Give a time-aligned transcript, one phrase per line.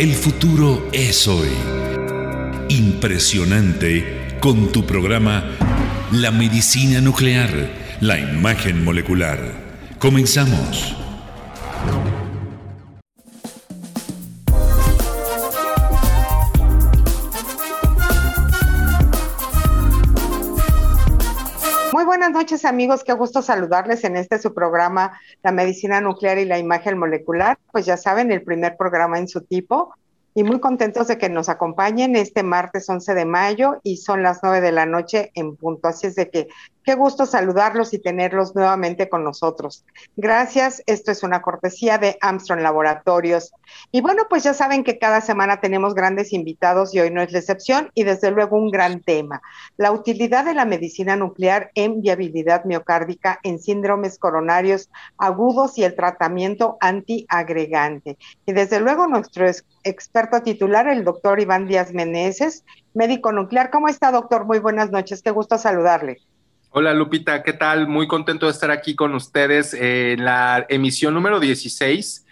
[0.00, 1.50] El futuro es hoy.
[2.70, 5.44] Impresionante con tu programa
[6.10, 7.50] La medicina nuclear,
[8.00, 9.38] la imagen molecular.
[9.98, 10.99] Comenzamos.
[22.70, 27.58] Amigos, qué gusto saludarles en este su programa La medicina nuclear y la imagen molecular.
[27.72, 29.94] Pues ya saben, el primer programa en su tipo
[30.34, 34.40] y muy contentos de que nos acompañen este martes 11 de mayo y son las
[34.42, 35.88] 9 de la noche en punto.
[35.88, 36.48] Así es de que
[36.84, 39.84] qué gusto saludarlos y tenerlos nuevamente con nosotros.
[40.16, 43.52] Gracias, esto es una cortesía de Armstrong Laboratorios.
[43.92, 47.32] Y bueno, pues ya saben que cada semana tenemos grandes invitados y hoy no es
[47.32, 49.42] la excepción y desde luego un gran tema,
[49.76, 55.94] la utilidad de la medicina nuclear en viabilidad miocárdica en síndromes coronarios agudos y el
[55.94, 58.16] tratamiento antiagregante.
[58.46, 59.46] Y desde luego nuestro
[59.84, 62.64] experto titular, el doctor Iván Díaz Meneses,
[62.94, 63.70] médico nuclear.
[63.70, 64.44] ¿Cómo está, doctor?
[64.44, 65.22] Muy buenas noches.
[65.22, 66.18] Qué gusto saludarle.
[66.70, 67.88] Hola Lupita, ¿qué tal?
[67.88, 72.26] Muy contento de estar aquí con ustedes en la emisión número 16.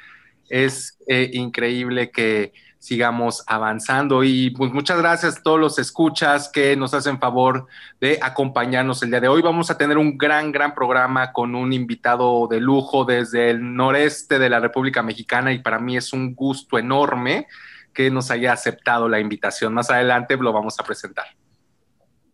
[0.49, 6.77] Es eh, increíble que sigamos avanzando y pues muchas gracias a todos los escuchas que
[6.77, 7.67] nos hacen favor
[8.01, 9.43] de acompañarnos el día de hoy.
[9.43, 14.39] Vamos a tener un gran, gran programa con un invitado de lujo desde el noreste
[14.39, 17.47] de la República Mexicana y para mí es un gusto enorme
[17.93, 19.75] que nos haya aceptado la invitación.
[19.75, 21.27] Más adelante lo vamos a presentar.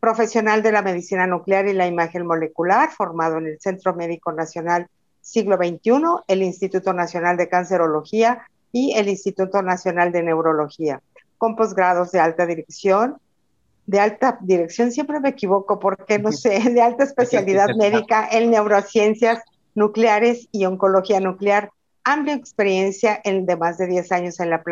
[0.00, 4.88] profesional de la medicina nuclear y la imagen molecular, formado en el Centro Médico Nacional
[5.20, 8.42] Siglo XXI, el Instituto Nacional de Cancerología
[8.72, 11.00] y el Instituto Nacional de Neurología,
[11.38, 13.18] con posgrados de alta dirección,
[13.86, 19.44] de alta dirección, siempre me equivoco porque no sé, de alta especialidad médica en neurociencias
[19.76, 21.70] nucleares y oncología nuclear
[22.04, 24.62] amplia experiencia en de más de 10 años en la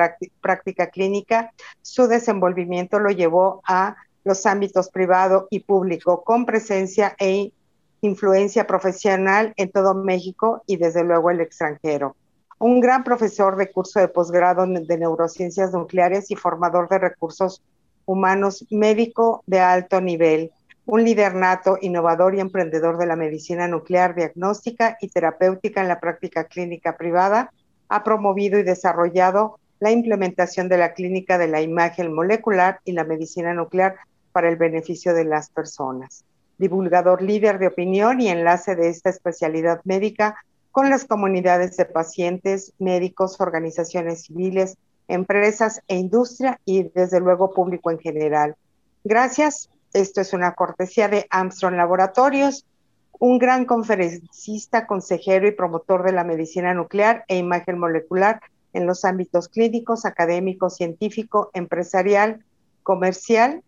[0.40, 1.52] práctica clínica.
[1.82, 7.52] Su desenvolvimiento lo llevó a los ámbitos privado y público, con presencia e
[8.00, 12.16] influencia profesional en todo México y desde luego el extranjero.
[12.58, 17.62] Un gran profesor de curso de posgrado de neurociencias nucleares y formador de recursos
[18.04, 20.50] humanos médico de alto nivel
[20.88, 26.00] un líder nato, innovador y emprendedor de la medicina nuclear diagnóstica y terapéutica en la
[26.00, 27.52] práctica clínica privada,
[27.90, 33.04] ha promovido y desarrollado la implementación de la clínica de la imagen molecular y la
[33.04, 33.96] medicina nuclear
[34.32, 36.24] para el beneficio de las personas.
[36.56, 40.36] Divulgador líder de opinión y enlace de esta especialidad médica
[40.72, 47.90] con las comunidades de pacientes, médicos, organizaciones civiles, empresas e industria y desde luego público
[47.90, 48.56] en general.
[49.04, 52.66] Gracias esto es una cortesía de Armstrong Laboratorios,
[53.18, 58.40] un gran conferencista, consejero y promotor de la medicina nuclear e imagen molecular
[58.72, 62.44] en los ámbitos clínicos, académico, científico, empresarial,
[62.82, 63.62] comercial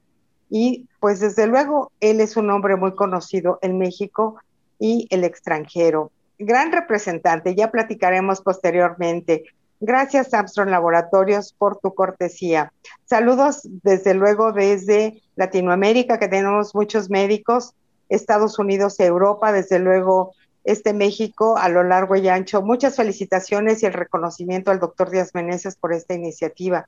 [0.49, 4.41] y pues desde luego él es un hombre muy conocido en México
[4.79, 6.11] y el extranjero.
[6.39, 9.45] gran representante, ya platicaremos posteriormente.
[9.79, 12.73] Gracias, Armstrong Laboratorios, por tu cortesía.
[13.05, 17.73] Saludos, desde luego, desde Latinoamérica, que tenemos muchos médicos,
[18.11, 20.35] Estados Unidos, Europa, desde luego,
[20.65, 22.61] este México a lo largo y ancho.
[22.61, 26.87] Muchas felicitaciones y el reconocimiento al doctor Díaz Meneses por esta iniciativa.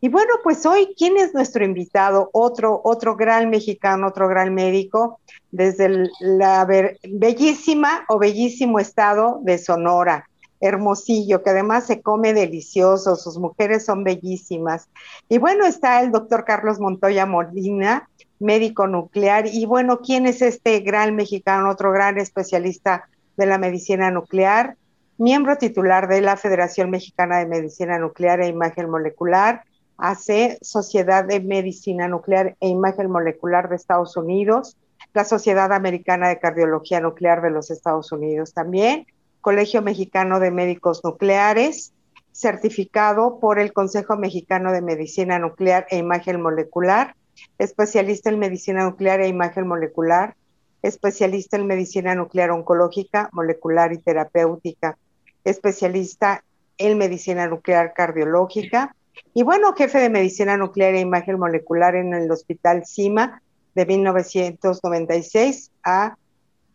[0.00, 2.28] Y bueno, pues hoy, ¿quién es nuestro invitado?
[2.32, 5.20] Otro, otro gran mexicano, otro gran médico,
[5.52, 10.28] desde la bellísima o bellísimo estado de Sonora.
[10.62, 14.88] Hermosillo, que además se come delicioso, sus mujeres son bellísimas.
[15.28, 19.46] Y bueno, está el doctor Carlos Montoya Molina, médico nuclear.
[19.46, 24.76] Y bueno, ¿quién es este gran mexicano, otro gran especialista de la medicina nuclear?
[25.18, 29.62] Miembro titular de la Federación Mexicana de Medicina Nuclear e Imagen Molecular,
[29.98, 34.76] AC, Sociedad de Medicina Nuclear e Imagen Molecular de Estados Unidos,
[35.12, 39.06] la Sociedad Americana de Cardiología Nuclear de los Estados Unidos también,
[39.42, 41.92] Colegio Mexicano de Médicos Nucleares,
[42.32, 47.14] certificado por el Consejo Mexicano de Medicina Nuclear e Imagen Molecular,
[47.58, 50.36] especialista en medicina nuclear e imagen molecular,
[50.82, 54.96] especialista en medicina nuclear oncológica, molecular y terapéutica,
[55.44, 56.44] especialista
[56.78, 58.94] en medicina nuclear cardiológica
[59.34, 63.42] y bueno, jefe de medicina nuclear e imagen molecular en el Hospital CIMA
[63.74, 66.16] de 1996 a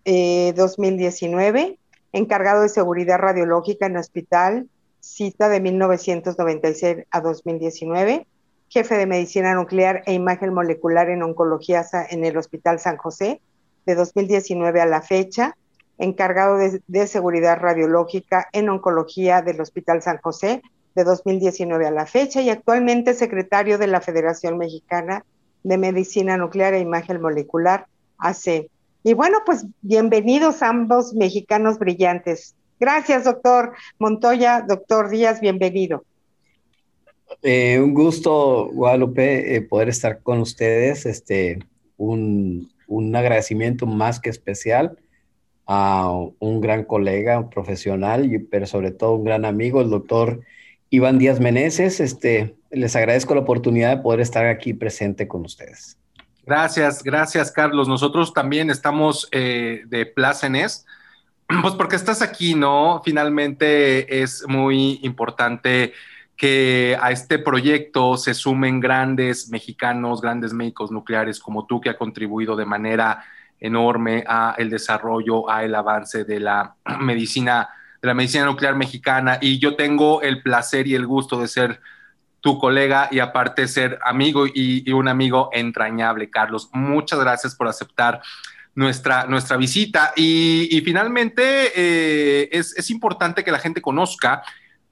[0.06, 1.78] 2019 eh,
[2.18, 4.68] encargado de seguridad radiológica en hospital,
[5.00, 8.28] cita de 1996 a 2019,
[8.70, 13.42] jefe de medicina nuclear e imagen molecular en oncología en el Hospital San José,
[13.86, 15.56] de 2019 a la fecha,
[15.98, 20.62] encargado de, de, seguridad radiológica en oncología del Hospital San José,
[20.96, 25.24] de 2019 a la fecha, y actualmente secretario de la Federación Mexicana
[25.64, 27.88] de Medicina Nuclear e Imagen Molecular,
[28.18, 28.70] AC.
[29.04, 32.56] Y bueno, pues bienvenidos ambos mexicanos brillantes.
[32.80, 36.04] Gracias, doctor Montoya, doctor Díaz, bienvenido.
[37.42, 41.06] Eh, un gusto, Guadalupe, eh, poder estar con ustedes.
[41.06, 41.60] Este,
[41.98, 44.98] un, un, agradecimiento más que especial
[45.66, 50.42] a un gran colega, un profesional, pero sobre todo un gran amigo, el doctor
[50.90, 52.00] Iván Díaz Meneses.
[52.00, 55.97] Este, les agradezco la oportunidad de poder estar aquí presente con ustedes.
[56.48, 57.90] Gracias, gracias, Carlos.
[57.90, 60.86] Nosotros también estamos eh, de plácenes,
[61.62, 63.02] pues porque estás aquí, ¿no?
[63.04, 65.92] Finalmente es muy importante
[66.38, 71.98] que a este proyecto se sumen grandes mexicanos, grandes médicos nucleares como tú, que ha
[71.98, 73.26] contribuido de manera
[73.60, 77.68] enorme a el desarrollo, a el avance de la medicina,
[78.02, 79.38] de la medicina nuclear mexicana.
[79.42, 81.82] Y yo tengo el placer y el gusto de ser
[82.42, 86.70] tu colega y aparte ser amigo y, un amigo entrañable, Carlos.
[86.74, 88.22] Muchas gracias por aceptar
[88.76, 90.14] nuestra, nuestra visita.
[90.16, 94.44] Y, finalmente eh, es, es, importante que la gente conozca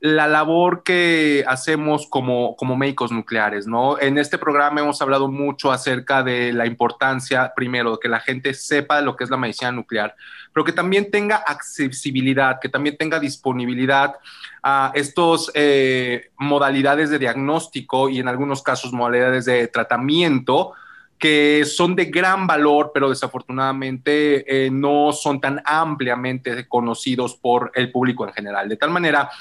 [0.05, 3.99] la labor que hacemos como, como médicos nucleares, ¿no?
[3.99, 8.53] En este programa hemos hablado mucho acerca de la importancia, primero, de que la gente
[8.53, 10.15] sepa lo que es la medicina nuclear,
[10.53, 14.13] pero que también tenga accesibilidad, que también tenga disponibilidad
[14.61, 20.73] a estos eh, modalidades de diagnóstico y en algunos casos modalidades de tratamiento
[21.17, 27.91] que son de gran valor, pero desafortunadamente eh, no son tan ampliamente conocidos por el
[27.91, 28.69] público en general.
[28.69, 29.31] De tal manera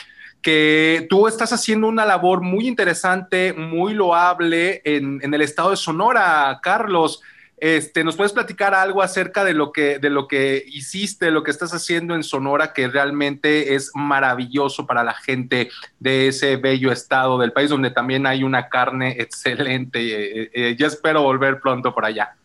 [0.44, 6.60] que tú estás haciendo una labor muy interesante, muy loable en, el estado de Sonora,
[6.62, 7.22] Carlos.
[7.56, 11.50] Este, ¿Nos puedes platicar algo acerca de lo, que, de lo que hiciste, lo que
[11.50, 17.38] estás haciendo en Sonora, que realmente es maravilloso para la gente de ese bello estado
[17.38, 19.98] del país, donde también hay una carne excelente?
[20.42, 22.36] Eh, eh, ya espero volver pronto por allá.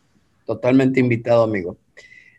[0.45, 1.75] Totalmente invitado, amigo.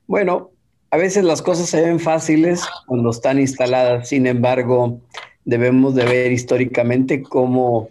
[0.07, 0.53] Bueno,
[0.91, 5.03] a veces las cosas se ven fáciles cuando están instaladas, sin embargo,
[5.45, 7.89] debemos de ver históricamente cómo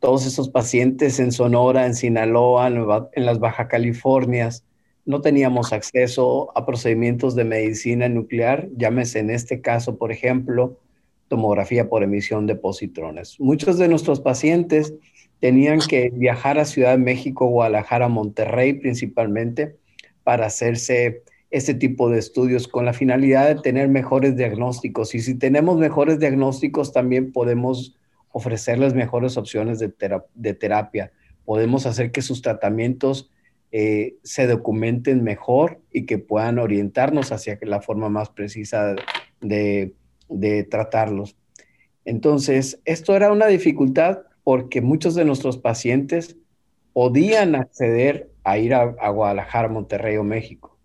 [0.00, 4.64] todos esos pacientes en Sonora, en Sinaloa, en las Baja Californias,
[5.04, 10.78] no teníamos acceso a procedimientos de medicina nuclear, llámese en este caso, por ejemplo,
[11.28, 13.40] tomografía por emisión de positrones.
[13.40, 14.92] Muchos de nuestros pacientes
[15.40, 19.76] tenían que viajar a Ciudad de México, Guadalajara, Monterrey principalmente,
[20.24, 25.14] para hacerse este tipo de estudios con la finalidad de tener mejores diagnósticos.
[25.14, 27.96] Y si tenemos mejores diagnósticos, también podemos
[28.30, 31.12] ofrecerles mejores opciones de, terapia.
[31.44, 33.30] Podemos hacer que sus tratamientos
[33.72, 38.94] eh, se documenten mejor y que puedan orientarnos hacia la forma más precisa
[39.40, 39.94] de,
[40.70, 41.36] tratarlos.
[42.04, 46.36] Entonces, esto era una dificultad porque muchos de nuestros pacientes
[46.92, 50.77] podían acceder a ir a Guadalajara, Monterrey o México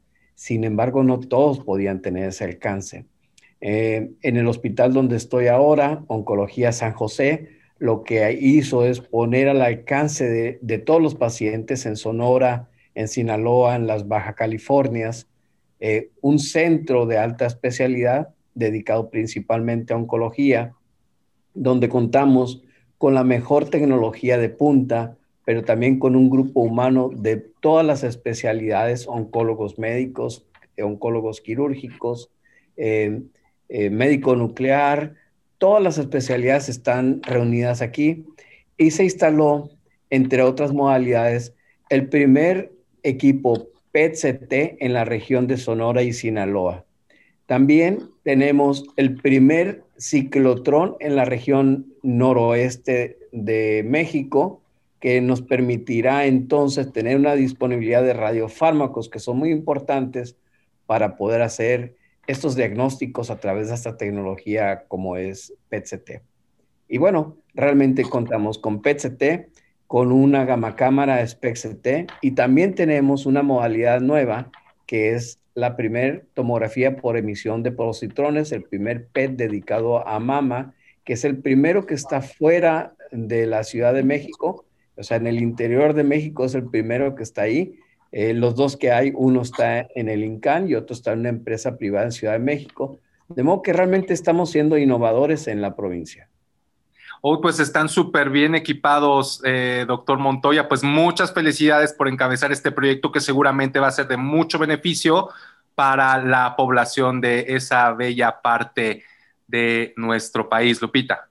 [0.44, 3.06] sin embargo, no todos podían tener ese alcance.
[3.62, 7.48] Eh, en el hospital donde estoy ahora, Oncología San José,
[7.78, 13.78] lo que hizo es poner al alcance de, todos los pacientes en Sonora, en Sinaloa,
[13.78, 15.30] en las Baja Californias,
[15.80, 20.74] eh, un centro de alta especialidad dedicado principalmente a oncología,
[21.54, 22.64] donde contamos
[22.98, 28.04] con la mejor tecnología de punta, pero también con un grupo humano de todas las
[28.04, 30.46] especialidades, oncólogos médicos,
[30.82, 32.30] oncólogos quirúrgicos,
[32.78, 33.22] eh,
[33.70, 35.16] eh, médico nuclear,
[35.58, 38.26] todas las especialidades están reunidas aquí
[38.78, 39.70] y se instaló,
[40.10, 41.54] entre otras modalidades,
[41.90, 42.72] el primer
[43.04, 46.86] equipo PET-CT en la región de Sonora y Sinaloa.
[47.46, 54.63] También tenemos el primer ciclotrón en la región noroeste de México,
[55.04, 60.38] que nos permitirá entonces tener una disponibilidad de radiofármacos que son muy importantes
[60.86, 66.22] para poder hacer estos diagnósticos a través de esta tecnología como es PET-CT.
[66.88, 69.52] Y bueno, realmente contamos con PET-CT,
[69.88, 74.52] con una gama cámara SPECT-CT y también tenemos una modalidad nueva
[74.86, 80.76] que es la primer tomografía por emisión de positrones, el primer PET dedicado a mama,
[81.04, 84.64] que es el primero que está fuera de la Ciudad de México,
[84.96, 87.80] o sea, en el interior de México es el primero que está ahí
[88.16, 91.30] eh, los dos que hay, uno está en el INCAN y otro está en una
[91.30, 93.00] empresa privada en Ciudad de México.
[93.28, 96.30] De modo que realmente estamos siendo innovadores en la provincia.
[97.22, 100.68] Hoy pues están súper bien equipados, eh, doctor Montoya.
[100.68, 105.30] Pues muchas felicidades por encabezar este proyecto que seguramente va a ser de mucho beneficio
[105.74, 109.04] para la población de esa bella parte
[109.48, 110.80] de nuestro país.
[110.84, 111.30] Lupita.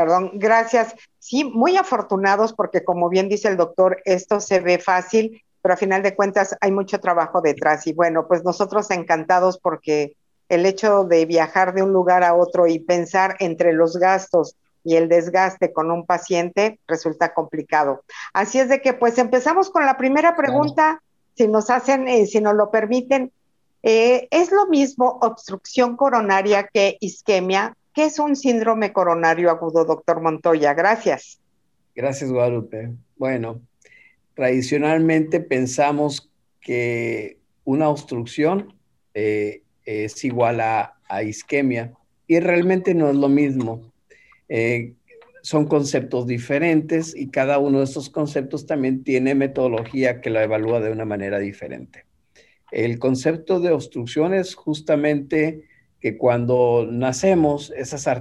[0.00, 0.94] Perdón, gracias.
[1.18, 5.76] Sí, muy afortunados porque como bien dice el doctor, esto se ve fácil, pero a
[5.76, 7.86] final de cuentas hay mucho trabajo detrás.
[7.86, 10.16] Y bueno, pues nosotros encantados porque
[10.48, 14.96] el hecho de viajar de un lugar a otro y pensar entre los gastos y
[14.96, 18.02] el desgaste con un paciente resulta complicado.
[18.32, 21.02] Así es de que pues empezamos con la primera pregunta,
[21.36, 23.32] si nos hacen, eh, si nos lo permiten.
[23.82, 27.76] Eh, ¿Es lo mismo obstrucción coronaria que isquemia?
[28.00, 30.72] ¿Qué es un síndrome coronario agudo, doctor Montoya?
[30.72, 31.38] Gracias.
[31.94, 32.94] Gracias, Guadalupe.
[33.18, 33.60] Bueno,
[34.32, 36.30] tradicionalmente pensamos
[36.62, 38.72] que una obstrucción
[39.12, 41.92] eh, es igual a, isquemia
[42.26, 43.92] y realmente no es lo mismo.
[44.48, 44.94] Eh,
[45.42, 50.80] son conceptos diferentes y cada uno de estos conceptos también tiene metodología que lo evalúa
[50.80, 52.06] de una manera diferente.
[52.72, 55.68] El concepto de obstrucción es justamente
[56.00, 57.72] que cuando nacemos,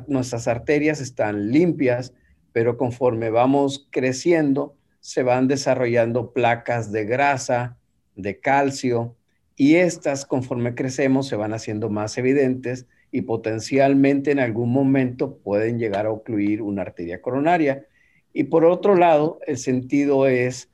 [0.07, 2.13] nuestras arterias están limpias,
[2.51, 7.77] pero conforme vamos creciendo, se van desarrollando placas de grasa,
[8.15, 9.15] de calcio,
[9.55, 15.79] y estas, conforme crecemos, se van haciendo más evidentes y potencialmente en algún momento pueden
[15.79, 17.85] llegar a ocluir una arteria coronaria.
[18.31, 20.69] Y por otro lado, el sentido es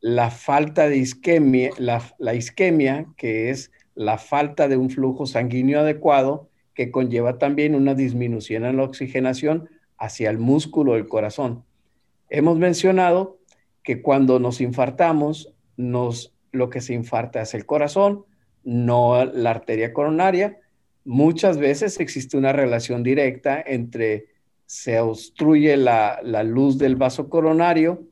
[0.00, 6.48] la falta de isquemia, la isquemia, que es la falta de un flujo sanguíneo adecuado
[6.72, 11.64] que conlleva también una disminución en la oxigenación hacia el músculo del corazón.
[12.30, 13.40] Hemos mencionado
[13.82, 18.24] que cuando nos infartamos, nos, lo que se infarta es el corazón,
[18.64, 20.58] no la arteria coronaria.
[21.04, 24.28] Muchas veces existe una relación directa entre
[24.64, 28.08] se obstruye la, la luz del vaso coronario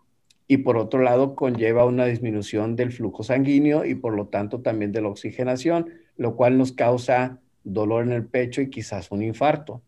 [0.49, 4.93] y por otro lado conlleva una disminución del flujo sanguíneo y por lo tanto también
[4.93, 9.83] de la oxigenación, lo cual nos causa dolor en el pecho y quizás un infarto.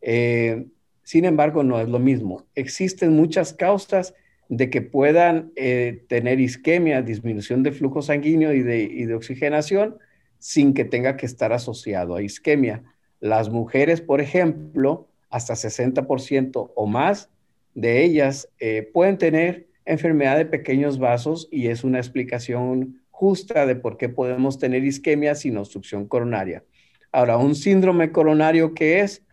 [0.00, 0.66] Eh,
[1.02, 2.46] sin embargo, no es lo mismo.
[2.54, 4.14] Existen muchas causas
[4.48, 9.98] de que puedan eh, tener isquemia, disminución de flujo sanguíneo y de, y de, oxigenación
[10.38, 12.82] sin que tenga que estar asociado a isquemia.
[13.20, 17.28] Las mujeres, por ejemplo, hasta 60% o más
[17.74, 23.76] de ellas eh, pueden tener enfermedad de pequeños vasos y es una explicación justa de
[23.76, 26.64] por qué podemos tener isquemia sin obstrucción coronaria.
[27.12, 29.24] Ahora, un síndrome coronario que es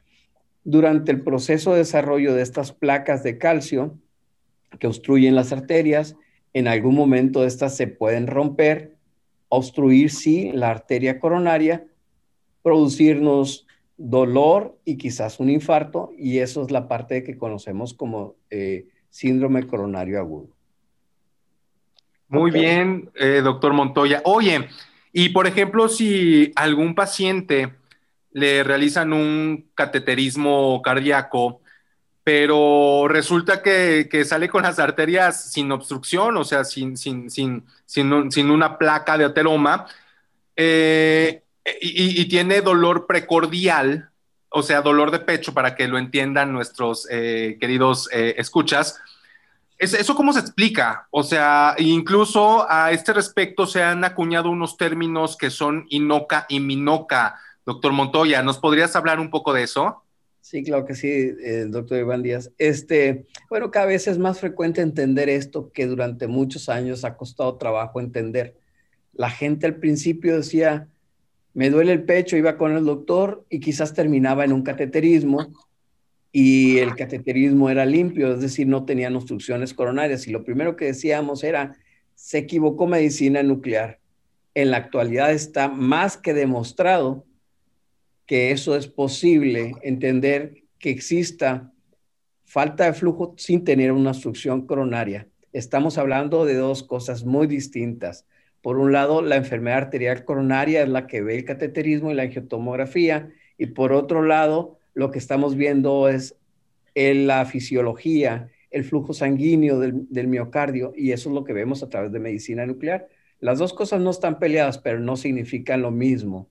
[0.63, 3.97] durante el proceso de desarrollo de estas placas de calcio
[4.79, 6.15] que obstruyen las arterias,
[6.53, 8.97] en algún momento estas se pueden romper,
[9.47, 11.87] obstruir sí la arteria coronaria,
[12.63, 18.87] producirnos dolor y quizás un infarto, y eso es la parte que conocemos como eh,
[19.09, 20.49] síndrome coronario agudo.
[22.29, 24.21] Muy bien, eh, doctor Montoya.
[24.25, 24.67] Oye,
[25.13, 27.73] y por ejemplo, si algún paciente
[28.31, 31.61] le realizan un cateterismo cardíaco,
[32.23, 38.51] pero resulta que, sale con las arterias sin obstrucción, o sea, sin, sin, sin, sin,
[38.51, 39.87] una placa de ateroma,
[40.55, 41.43] eh,
[41.81, 44.09] y, tiene dolor precordial,
[44.49, 48.99] o sea, dolor de pecho, para que lo entiendan nuestros eh, queridos eh, escuchas.
[49.77, 51.07] ¿Eso cómo se explica?
[51.11, 56.59] O sea, incluso a este respecto se han acuñado unos términos que son inoca y
[56.59, 57.35] minoca.
[57.63, 60.03] Doctor Montoya, ¿nos podrías hablar un poco de eso?
[60.41, 62.51] Sí, claro que sí, eh, doctor Iván Díaz.
[62.57, 67.57] Este, bueno, cada vez es más frecuente entender esto que durante muchos años ha costado
[67.57, 68.55] trabajo entender.
[69.11, 70.87] La gente al principio decía,
[71.57, 75.47] me duele el pecho, iba con el doctor y quizás terminaba en un cateterismo
[76.31, 80.27] y el cateterismo era limpio, es decir, no tenían obstrucciones coronarias.
[80.27, 81.75] Y lo primero que decíamos era,
[82.13, 83.99] se equivocó medicina nuclear.
[84.53, 87.25] En la actualidad está más que demostrado
[88.27, 91.73] que eso es posible, entender que exista
[92.45, 95.27] falta de flujo sin tener una obstrucción coronaria.
[95.53, 98.27] Estamos hablando de dos cosas muy distintas.
[98.67, 102.23] Por un lado, la enfermedad arterial coronaria es la que ve el cateterismo y la
[102.23, 106.35] angiotomografía, y por otro lado, lo que estamos viendo es
[106.93, 111.87] en la fisiología, el flujo sanguíneo del, miocardio, y eso es lo que vemos a
[111.87, 113.07] través de medicina nuclear.
[113.39, 116.49] Las dos cosas no están peleadas, pero no significan lo mismo.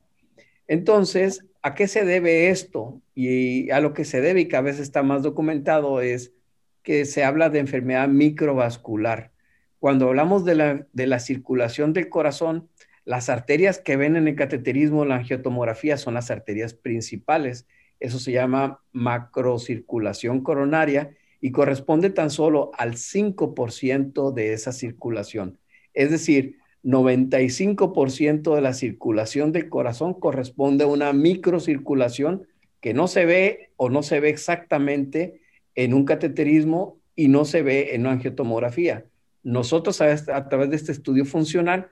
[0.68, 3.02] Entonces, ¿a qué se debe esto?
[3.14, 6.32] Y a lo que se debe y que a veces está más documentado es
[6.82, 9.35] que se habla de enfermedad microvascular.
[9.78, 12.68] Cuando hablamos de la, de la circulación del corazón,
[13.04, 17.66] las arterias que ven en el cateterismo, la angiotomografía, son las arterias principales
[18.00, 25.58] eso se llama macrocirculación coronaria y corresponde tan solo al 5% de esa circulación.
[25.94, 32.46] Es decir, 95% de la circulación del corazón corresponde a una microcirculación
[32.80, 35.40] que no se ve o no se ve exactamente
[35.74, 39.06] en un cateterismo y no se ve en una angiotomografía.
[39.46, 41.88] Nosotros a, a través de este estudio funcional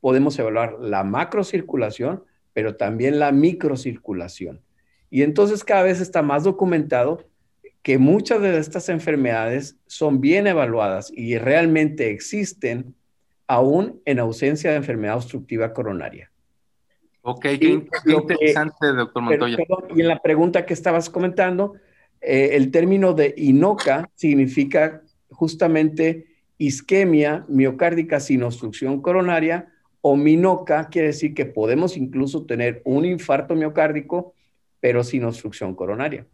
[0.00, 4.60] podemos evaluar la macrocirculación, pero también la microcirculación.
[5.08, 7.24] Y entonces cada vez está más documentado
[7.84, 12.96] que muchas de estas enfermedades son bien evaluadas y realmente existen
[13.46, 16.32] aún en ausencia de enfermedad obstructiva coronaria.
[17.22, 19.58] Ok, qué, interesante, doctor Montoya.
[19.94, 21.74] y en la pregunta que estabas comentando,
[22.20, 31.08] eh, el término de INOCA significa justamente isquemia miocárdica sin obstrucción coronaria o MINOCA quiere
[31.08, 34.34] decir que podemos incluso tener un infarto miocárdico
[34.80, 36.26] pero sin obstrucción coronaria.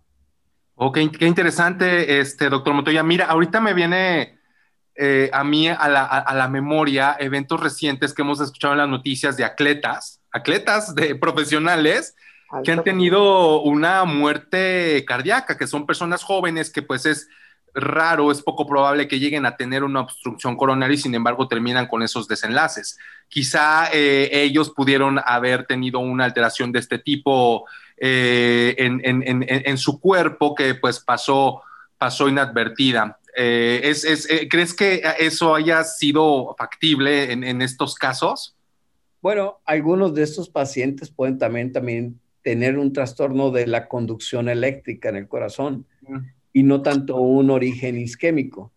[0.75, 3.03] Ok, qué interesante, este, doctor Montoya.
[3.03, 4.39] Mira, ahorita me viene
[4.95, 9.45] eh, a mí a la, memoria eventos recientes que hemos escuchado en las noticias de
[9.45, 12.15] atletas, atletas de profesionales
[12.65, 17.29] que han tenido una muerte cardíaca, que son personas jóvenes que pues es
[17.75, 21.87] raro, es poco probable que lleguen a tener una obstrucción coronaria y sin embargo terminan
[21.87, 22.99] con esos desenlaces.
[23.29, 30.55] Quizá eh, ellos pudieron haber tenido una alteración de este tipo eh, en, su cuerpo
[30.55, 31.63] que pues pasó,
[31.97, 33.19] pasó inadvertida.
[33.35, 38.55] Eh, es, ¿Crees que eso haya sido factible en, estos casos?
[39.23, 45.09] Bueno, algunos de estos pacientes pueden también, también tener un trastorno de la conducción eléctrica
[45.09, 45.87] en el corazón
[46.53, 48.73] y no tanto un origen isquémico.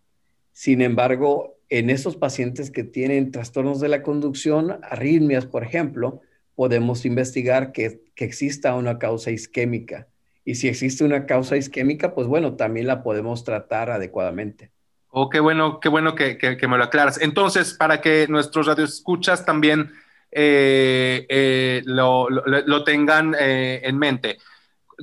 [0.52, 6.20] Sin embargo, en esos pacientes que tienen trastornos de la conducción, arritmias, por ejemplo,
[6.54, 10.08] podemos investigar que, exista una causa isquémica.
[10.44, 14.70] Y si existe una causa isquémica, pues bueno, también la podemos tratar adecuadamente.
[15.10, 17.20] Oh, qué bueno, qué bueno que, me lo aclaras.
[17.20, 19.90] Entonces, para que nuestros radioescuchas también
[20.30, 24.38] eh, eh, lo, tengan eh, en mente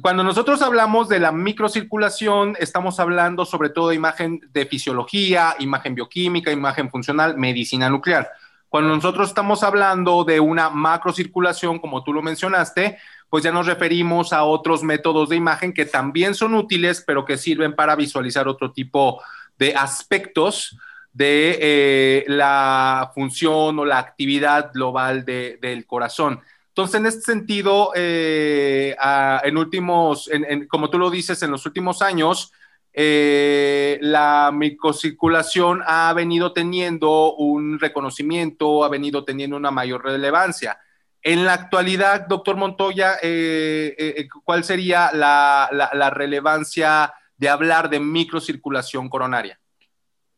[0.01, 5.93] cuando nosotros hablamos de la microcirculación, estamos hablando sobre todo de imagen de fisiología, imagen
[5.93, 8.31] bioquímica, imagen funcional, medicina nuclear.
[8.69, 12.97] Cuando nosotros estamos hablando de una macrocirculación, como tú lo mencionaste,
[13.29, 17.37] pues ya nos referimos a otros métodos de imagen que también son útiles, pero que
[17.37, 19.21] sirven para visualizar otro tipo
[19.59, 20.75] de aspectos
[21.13, 26.41] de eh, la función o la actividad global del corazón.
[26.73, 28.95] Entonces, en este sentido, eh,
[29.43, 30.27] en últimos,
[30.67, 32.51] como tú lo dices, en los últimos años,
[32.91, 40.79] eh, la microcirculación ha venido teniendo un reconocimiento, ha venido teniendo una mayor relevancia.
[41.21, 45.69] En la actualidad, doctor Montoya, eh, ¿cuál sería la,
[46.11, 49.59] relevancia de hablar de microcirculación coronaria?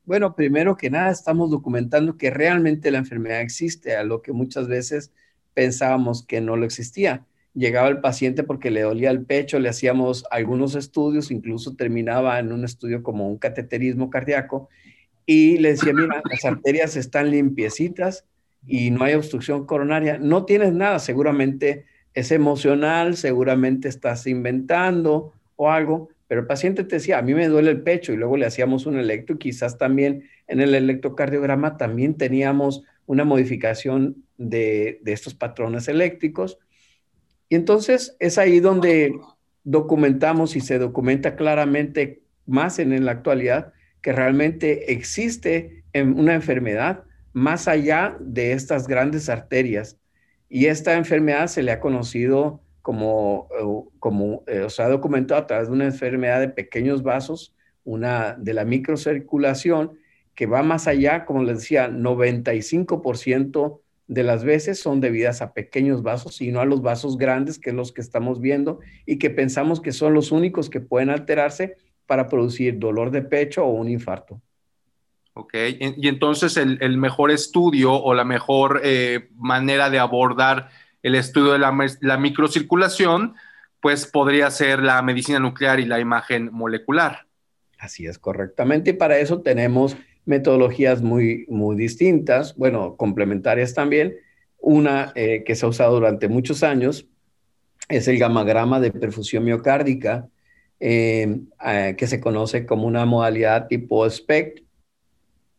[0.03, 4.67] Bueno, primero que nada, estamos documentando que realmente la enfermedad existe, a lo que muchas
[4.67, 5.13] veces
[5.55, 7.25] pensábamos que no lo existía.
[7.55, 12.51] Llegaba el paciente porque le dolía el pecho, le hacíamos algunos estudios, incluso terminaba en
[12.51, 14.69] un estudio como un cateterismo cardíaco
[15.25, 18.25] y le decía, mira, las arterias están limpiecitas
[18.67, 25.71] y no hay obstrucción coronaria, no tienes nada, seguramente es emocional, seguramente estás inventando o
[25.71, 28.45] algo, pero el paciente te decía, a mí me duele el pecho y luego le
[28.45, 35.33] hacíamos un electro y quizás también en el electrocardiograma también teníamos una modificación de, estos
[35.33, 36.57] patrones eléctricos.
[37.49, 39.13] Y entonces es ahí donde
[39.63, 47.67] documentamos y se documenta claramente más en, la actualidad que realmente existe una enfermedad más
[47.67, 49.97] allá de estas grandes arterias.
[50.47, 53.49] Y esta enfermedad se le ha conocido como,
[53.99, 58.35] como eh, o se ha documentado a través de una enfermedad de pequeños vasos, una
[58.37, 59.97] de la microcirculación,
[60.35, 66.03] que va más allá, como les decía, 95% de las veces son debidas a pequeños
[66.03, 69.29] vasos y no a los vasos grandes, que es los que estamos viendo y que
[69.29, 73.89] pensamos que son los únicos que pueden alterarse para producir dolor de pecho o un
[73.89, 74.41] infarto.
[75.33, 80.69] Ok, y entonces el, mejor estudio o la mejor eh, manera de abordar
[81.03, 83.35] el estudio de la, la, microcirculación,
[83.81, 87.25] pues podría ser la medicina nuclear y la imagen molecular.
[87.77, 88.91] Así es, correctamente.
[88.91, 94.15] Y para eso tenemos metodologías muy, muy distintas, bueno, complementarias también.
[94.59, 97.07] Una eh, que se ha usado durante muchos años
[97.87, 100.27] es el gamagrama de perfusión miocárdica,
[100.79, 101.37] eh,
[101.97, 104.63] que se conoce como una modalidad tipo SPECT.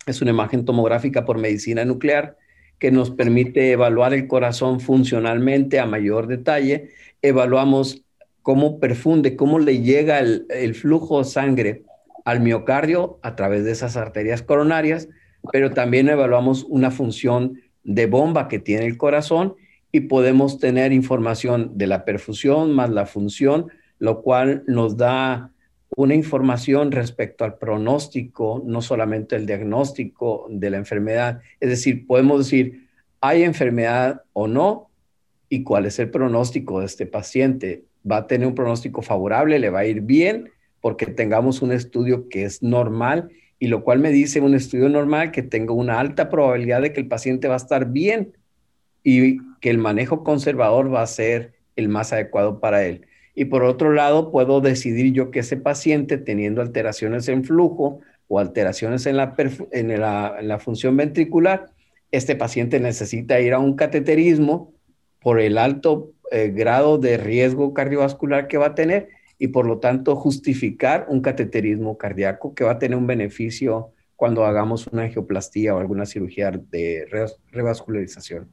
[0.07, 2.37] Es una imagen tomográfica por medicina nuclear
[2.79, 6.91] que nos permite evaluar el corazón funcionalmente a mayor detalle.
[7.23, 8.05] Evaluamos
[8.43, 11.85] cómo perfunde, cómo le llega el, el flujo de sangre
[12.27, 15.09] al miocardio a través de esas arterias coronarias,
[15.53, 19.55] pero también evaluamos una función de bomba que tiene el corazón
[19.93, 23.69] y podemos tener información de la perfusión más la función,
[24.01, 25.53] lo cual nos da
[25.97, 31.41] una información respecto al pronóstico, no solamente el diagnóstico de la enfermedad.
[31.61, 32.89] Es decir, podemos decir,
[33.21, 34.91] ¿hay enfermedad o no?
[35.49, 37.85] ¿Y cuál es el pronóstico de este paciente?
[38.11, 39.61] ¿Va a tener un pronóstico favorable?
[39.61, 40.51] ¿Le va a ir bien?
[40.87, 45.33] Porque tengamos un estudio que es normal y lo cual me dice un estudio normal
[45.33, 48.37] que tenga una alta probabilidad de que el paciente va a estar bien
[49.03, 53.05] y que el manejo conservador va a ser el más adecuado para él.
[53.35, 58.39] Y por otro lado, puedo decidir yo que ese paciente teniendo alteraciones en flujo o
[58.39, 59.35] alteraciones en la,
[59.73, 60.01] en
[60.49, 61.67] la, función ventricular,
[62.13, 64.73] este paciente necesita ir a un cateterismo
[65.21, 69.79] por el alto eh, grado de riesgo cardiovascular que va a tener y por lo
[69.79, 75.75] tanto justificar un cateterismo cardíaco que va a tener un beneficio cuando hagamos una angioplastía
[75.75, 77.07] o alguna cirugía de
[77.53, 78.51] revascularización.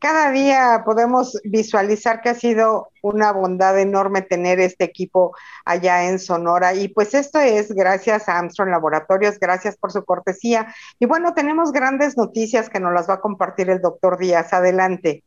[0.00, 6.18] Cada día podemos visualizar que ha sido una bondad enorme tener este equipo allá en
[6.18, 6.72] Sonora.
[6.74, 10.74] Y pues esto es gracias a Armstrong Laboratorios, gracias por su cortesía.
[10.98, 14.54] Y bueno, tenemos grandes noticias que nos las va a compartir el doctor Díaz.
[14.54, 15.22] Adelante.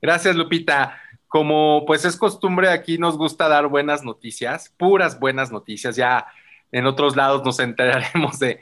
[0.00, 0.94] Gracias, Lupita
[1.30, 5.94] como pues es costumbre, aquí nos gusta dar buenas noticias, puras buenas noticias.
[5.94, 6.26] Ya
[6.72, 8.60] en otros lados nos enteraremos de,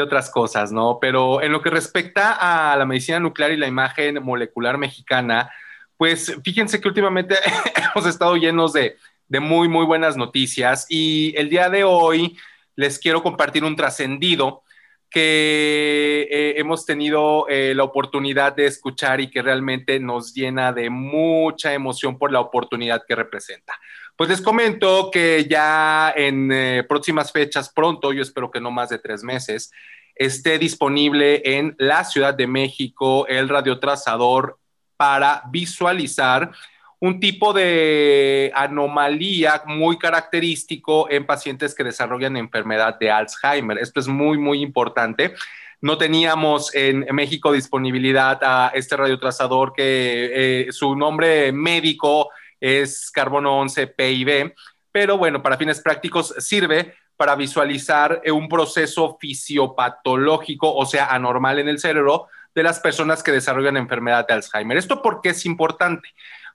[0.00, 0.98] otras cosas, ¿no?
[1.00, 5.50] Pero en lo que respecta a la medicina nuclear y la imagen molecular mexicana,
[5.96, 7.36] pues fíjense que últimamente
[7.94, 8.96] hemos estado llenos de,
[9.28, 12.36] de muy, muy buenas noticias y el día de hoy
[12.76, 14.63] les quiero compartir un trascendido
[15.14, 20.90] que eh, hemos tenido eh, la oportunidad de escuchar y que realmente nos llena de
[20.90, 23.78] mucha emoción por la oportunidad que representa.
[24.16, 28.88] Pues les comento que ya en eh, próximas fechas, pronto, yo espero que no más
[28.88, 29.70] de tres meses,
[30.16, 34.58] esté disponible en la Ciudad de México el radiotrazador
[34.96, 36.50] para visualizar
[37.04, 43.76] un tipo de anomalía muy característico en pacientes que desarrollan enfermedad de Alzheimer.
[43.76, 45.34] Esto es muy, muy importante.
[45.82, 53.58] No teníamos en México disponibilidad a este radiotrazador que eh, su nombre médico es carbono
[53.58, 54.54] 11 PIB,
[54.90, 61.68] pero bueno, para fines prácticos sirve para visualizar un proceso fisiopatológico, o sea, anormal en
[61.68, 64.78] el cerebro de las personas que desarrollan enfermedad de Alzheimer.
[64.78, 66.08] ¿Esto por qué es importante?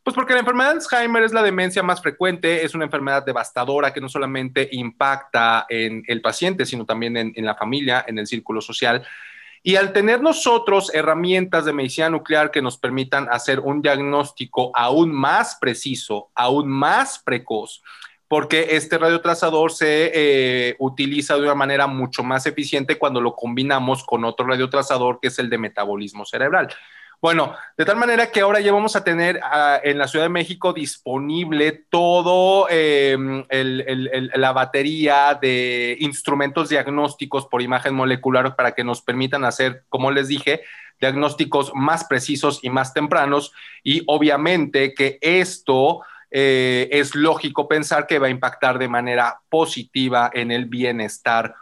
[0.10, 3.94] Pues porque la enfermedad de Alzheimer es la demencia más frecuente, es una enfermedad devastadora
[3.94, 8.60] que no solamente impacta en el paciente, sino también en, la familia, en el círculo
[8.60, 9.06] social.
[9.62, 15.12] Y al tener nosotros herramientas de medicina nuclear que nos permitan hacer un diagnóstico aún
[15.12, 17.84] más preciso, aún más precoz,
[18.28, 24.04] porque este radiotrazador se eh, utiliza de una manera mucho más eficiente cuando lo combinamos
[24.04, 26.70] con otro radiotrazador que es el de metabolismo cerebral.
[27.22, 30.30] Bueno, de tal manera que ahora ya vamos a tener ah, en la Ciudad de
[30.30, 39.02] México disponible todo em, la batería de instrumentos diagnósticos por imagen molecular para que nos
[39.02, 40.62] permitan hacer, como les dije,
[41.02, 43.52] diagnósticos más precisos y más tempranos.
[43.84, 46.02] Y obviamente que esto
[46.32, 51.54] eh, es lógico pensar que va a impactar de manera positiva en el bienestar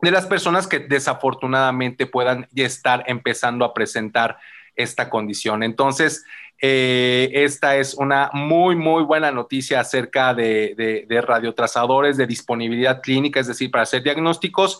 [0.00, 4.38] de las personas que desafortunadamente puedan estar empezando a presentar
[4.76, 5.62] esta condición.
[5.62, 6.24] Entonces,
[6.64, 13.40] eh, esta es una muy, muy buena noticia acerca de, de, radiotrazadores de disponibilidad clínica,
[13.40, 14.78] es decir, para hacer diagnósticos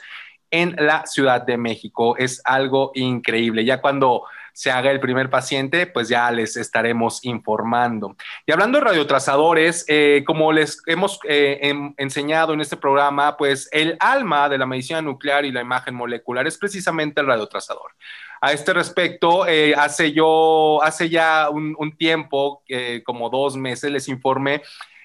[0.52, 2.16] en la Ciudad de México.
[2.16, 3.64] Es algo increíble.
[3.64, 8.16] Ya cuando se haga el primer paciente, pues ya les estaremos informando.
[8.46, 13.96] Y hablando de radiotrazadores, eh, como les hemos eh, enseñado en este programa, pues el
[13.98, 17.92] alma de la medicina nuclear y la imagen molecular es precisamente el radiotrazador.
[18.44, 22.64] A este respecto, eh, hace yo, hace ya un, tiempo,
[23.05, 24.62] como dos meses, les informé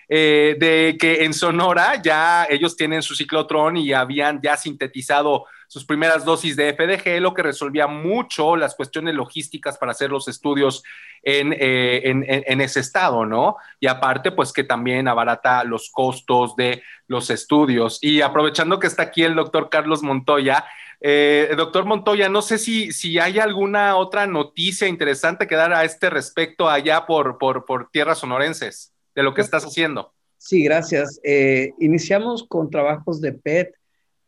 [0.10, 6.23] de que en Sonora ya ellos tienen su ciclotrón y habían ya sintetizado sus primeras
[6.23, 10.82] dosis de FDG, lo que resolvía mucho las cuestiones logísticas para hacer los estudios
[11.23, 13.58] en, en, ese estado, ¿no?
[13.82, 18.00] Y aparte, pues que también abarata los costos de los estudios.
[18.02, 20.65] Y aprovechando que está aquí el doctor Carlos Montoya,
[20.99, 25.83] eh, doctor Montoya, no sé si, si hay alguna otra noticia interesante que dar a
[25.83, 30.13] este respecto allá por, por, por tierras sonorenses de lo que estás haciendo.
[30.38, 31.19] Sí, gracias.
[31.23, 33.75] Eh, iniciamos con trabajos de PET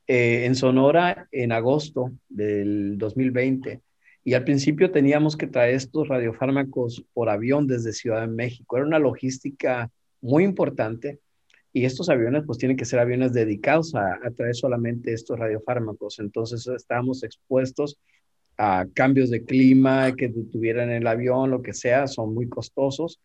[0.07, 3.81] eh, en Sonora en agosto del 2020
[4.23, 8.77] y al principio teníamos que traer estos radiofármacos por avión desde Ciudad de México.
[8.77, 9.89] Era una logística
[10.21, 11.19] muy importante
[11.71, 16.19] y estos aviones pues tienen que ser aviones dedicados a, traer solamente estos radiofármacos.
[16.19, 17.99] Entonces estábamos expuestos
[18.57, 23.21] a cambios de clima, que tuvieran el avión, lo que sea, son muy costosos.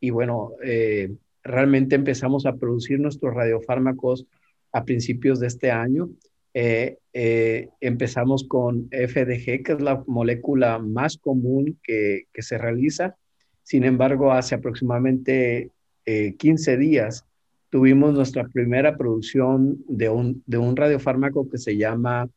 [0.00, 4.26] Y bueno, eh, realmente empezamos a producir nuestros radiofármacos
[4.72, 6.10] a principios de este año.
[6.52, 13.16] Eh, eh, empezamos con FDG, que es la molécula más común que, que se realiza.
[13.62, 15.70] Sin embargo, hace aproximadamente
[16.04, 17.24] 15 días
[17.70, 22.28] tuvimos nuestra primera producción de un, de un radiofármaco que se llama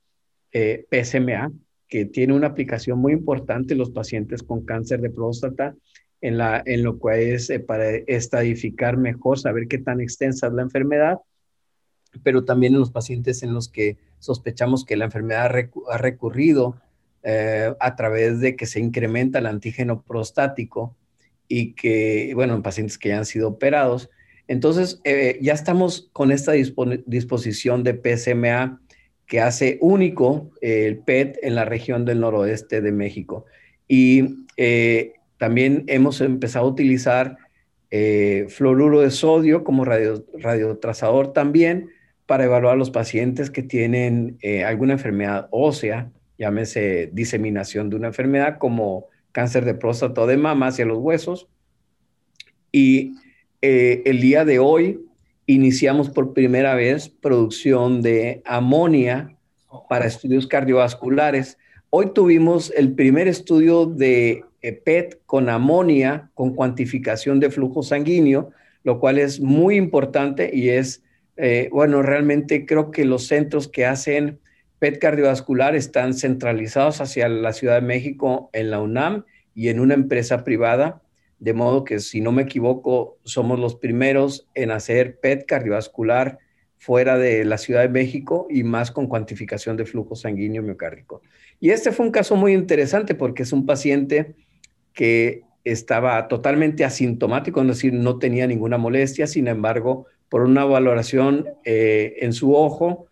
[0.51, 1.51] eh, PSMA,
[1.87, 5.75] que tiene una aplicación muy importante en los pacientes con cáncer de próstata,
[6.21, 10.53] en, la, en lo cual es eh, para estadificar mejor, saber qué tan extensa es
[10.53, 11.19] la enfermedad,
[12.21, 15.51] pero también en los pacientes en los que sospechamos que la enfermedad
[15.89, 16.77] ha recurrido
[17.23, 20.95] eh, a través de que se incrementa el antígeno prostático
[21.47, 24.09] y que, bueno, en pacientes que ya han sido operados,
[24.47, 28.81] entonces, eh, ya estamos con esta disposición de PSMA
[29.25, 33.45] que hace único eh, el PET en la región del noroeste de México.
[33.87, 37.37] Y eh, también hemos empezado a utilizar
[38.49, 41.91] fluoruro de sodio como radio, radiotrazador también
[42.25, 48.57] para evaluar a los pacientes que tienen alguna enfermedad ósea, llámese diseminación de una enfermedad
[48.57, 51.47] como cáncer de próstata o de mama hacia los huesos.
[52.71, 53.13] Y
[53.65, 55.05] eh, el día de hoy
[55.45, 59.37] iniciamos por primera vez producción de amonia
[59.87, 61.57] para estudios cardiovasculares.
[61.89, 64.43] Hoy tuvimos el primer estudio de
[64.83, 68.51] PET con amonia, con cuantificación de flujo sanguíneo,
[68.83, 71.01] lo cual es muy importante y es,
[71.37, 74.39] eh, bueno, realmente creo que los centros que hacen
[74.79, 79.23] PET cardiovascular están centralizados hacia la Ciudad de México en la UNAM
[79.55, 81.02] y en una empresa privada
[81.43, 86.39] de modo que, si no me equivoco, somos los primeros en hacer PET cardiovascular
[86.77, 91.21] fuera de la Ciudad de México y más con cuantificación de flujo sanguíneo miocárdico.
[91.59, 94.35] Y este fue un caso muy interesante porque es un paciente
[94.93, 101.49] que estaba totalmente asintomático, es decir, no tenía ninguna molestia, sin embargo, por una valoración
[101.65, 103.07] eh, en su ojo,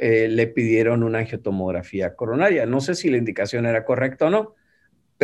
[0.00, 2.64] eh, le pidieron una angiotomografía coronaria.
[2.64, 4.54] No sé si la indicación era correcta o no,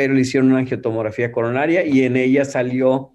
[0.00, 3.12] pero le hicieron una angiotomografía coronaria y en ella salió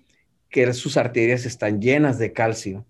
[0.52, 2.86] que sus arterias están llenas de calcio.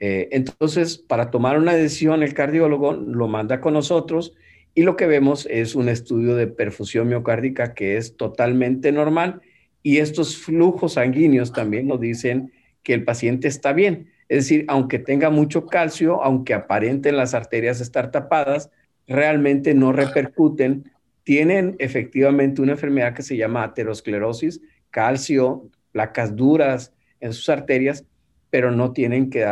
[0.00, 4.34] Eh, entonces, para tomar una decisión, el cardiólogo lo manda con nosotros
[4.74, 9.40] y lo que vemos es un estudio de perfusión miocárdica que es totalmente normal
[9.84, 12.50] y estos flujos sanguíneos también nos dicen
[12.82, 14.10] que el paciente está bien.
[14.28, 18.68] Es decir, aunque tenga mucho calcio, aunque aparenten las arterias estar tapadas,
[19.06, 20.90] realmente no repercuten
[21.26, 24.60] tienen efectivamente una enfermedad que se llama aterosclerosis,
[24.92, 28.06] calcio, placas duras en sus arterias,
[28.48, 29.44] pero no tienen que,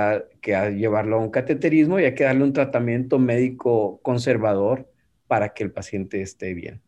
[0.76, 4.88] llevarlo a un cateterismo y hay que darle un tratamiento médico conservador
[5.26, 6.80] para que el paciente esté bien.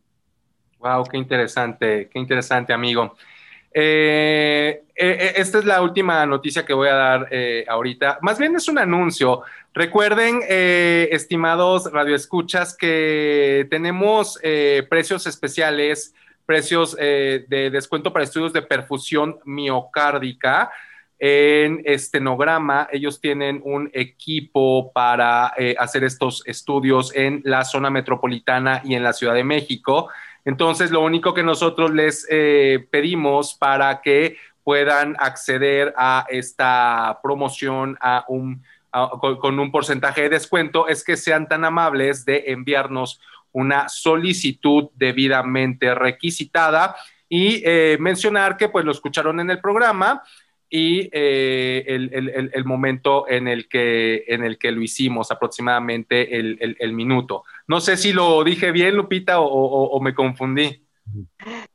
[0.79, 3.13] Wow, qué interesante, qué interesante, amigo.
[3.73, 7.29] Eh, eh, esta es la última noticia que voy a dar
[7.67, 8.19] ahorita.
[8.21, 9.41] Más bien es un anuncio.
[9.77, 14.39] Recuerden, estimados radioescuchas, que tenemos
[14.89, 16.15] precios especiales,
[16.47, 20.71] precios de descuento para estudios de perfusión miocárdica
[21.19, 28.81] en estenograma, ellos tienen un equipo para eh, hacer estos estudios en la zona metropolitana
[28.83, 30.09] y en la Ciudad de México.
[30.45, 37.97] Entonces, lo único que nosotros les eh, pedimos para que puedan acceder a esta promoción
[37.99, 38.63] a un,
[39.39, 43.19] con, un porcentaje de descuento es que sean tan amables de enviarnos
[43.51, 46.95] una solicitud debidamente requisitada
[47.29, 50.23] y eh, mencionar que pues lo escucharon en el programa
[50.69, 57.43] y eh, el, momento en el, que, en el que lo hicimos, aproximadamente el, minuto.
[57.67, 60.86] No sé si lo dije bien, Lupita, o me confundí.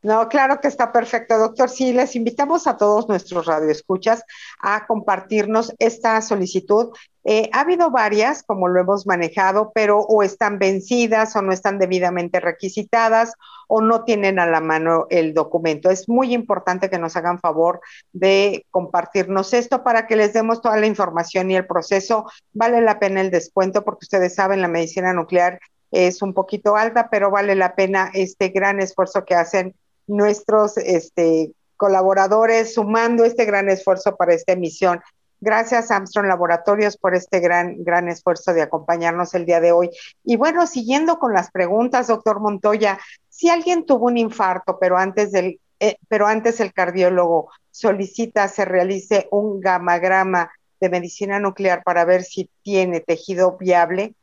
[0.02, 1.68] No, claro que está perfecto, doctor.
[1.68, 4.24] Sí, les invitamos a todos nuestros radioescuchas
[4.60, 6.90] a compartirnos esta solicitud.
[7.24, 11.78] Eh, ha habido varias, como lo hemos manejado, pero o están vencidas o no están
[11.78, 13.34] debidamente requisitadas
[13.68, 15.88] o no tienen a la mano el documento.
[15.88, 17.80] Es muy importante que nos hagan favor
[18.12, 22.26] de compartirnos esto para que les demos toda la información y el proceso.
[22.52, 25.60] Vale la pena el descuento porque ustedes saben, la medicina nuclear
[25.92, 29.74] es un poquito alta, pero vale la pena este gran esfuerzo que hacen
[30.06, 35.00] nuestros este, colaboradores sumando este gran esfuerzo para esta emisión.
[35.40, 39.90] Gracias Armstrong Laboratorios por este gran, gran esfuerzo de acompañarnos el día de hoy.
[40.24, 45.32] Y bueno, siguiendo con las preguntas, doctor Montoya, si alguien tuvo un infarto, pero antes
[45.32, 52.04] del, eh, pero antes el cardiólogo solicita se realice un gamagrama de medicina nuclear para
[52.04, 54.14] ver si tiene tejido viable,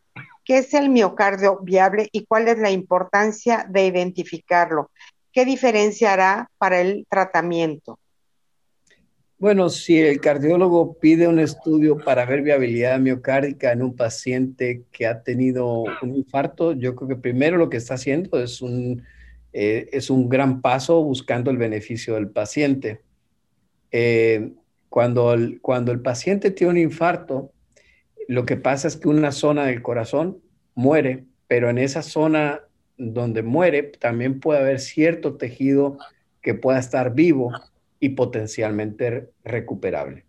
[0.49, 4.89] ¿Qué es el miocardio viable y cuál es la importancia de identificarlo?
[5.31, 7.99] ¿Qué diferencia hará para el tratamiento?
[9.37, 15.05] Bueno, si el cardiólogo pide un estudio para ver viabilidad miocárdica en un paciente que
[15.05, 19.03] ha tenido un infarto, yo creo que primero lo que está haciendo es un,
[19.53, 23.01] eh, es un gran paso buscando el beneficio del paciente.
[23.91, 24.53] Eh,
[24.89, 27.51] cuando, cuando el paciente tiene un infarto,
[28.29, 30.37] lo que pasa es que una zona del corazón
[30.75, 32.61] muere, pero en esa zona
[32.95, 35.97] donde muere también puede haber cierto tejido
[36.43, 37.51] que pueda estar vivo
[37.99, 40.25] y potencialmente recuperable.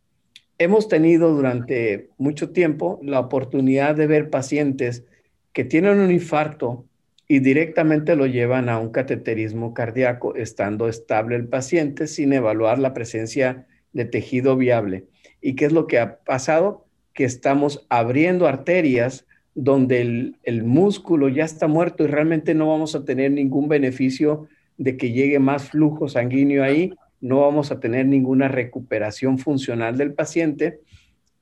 [0.57, 5.05] Hemos tenido durante mucho tiempo la oportunidad de ver pacientes
[5.53, 6.87] que tienen un infarto
[7.29, 12.95] y directamente lo llevan a un cateterismo cardíaco estando estable el paciente sin evaluar la
[12.95, 15.05] presencia de tejido viable.
[15.43, 16.87] ¿Y qué es lo que ha pasado?
[17.21, 23.05] Que estamos abriendo arterias donde el, músculo ya está muerto y realmente no vamos a
[23.05, 28.49] tener ningún beneficio de que llegue más flujo sanguíneo ahí, no vamos a tener ninguna
[28.49, 30.81] recuperación funcional del paciente.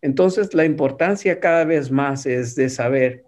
[0.03, 3.23] Entonces, la importancia cada vez más es de saber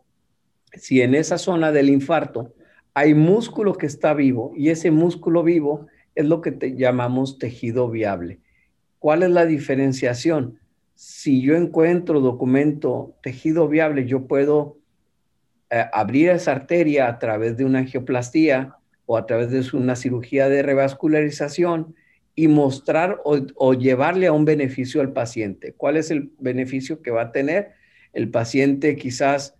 [0.72, 2.52] si en esa zona del infarto
[2.94, 5.86] hay músculo que está vivo y ese músculo vivo
[6.16, 8.40] es lo que te llamamos tejido viable.
[8.98, 10.58] ¿Cuál es la diferenciación?
[11.00, 14.76] Si yo encuentro documento tejido viable, yo puedo
[15.70, 20.50] eh, abrir esa arteria a través de una angioplastía o a través de una cirugía
[20.50, 21.94] de revascularización
[22.34, 25.72] y mostrar o, llevarle a un beneficio al paciente.
[25.72, 27.70] ¿Cuál es el beneficio que va a tener?
[28.12, 29.54] El paciente quizás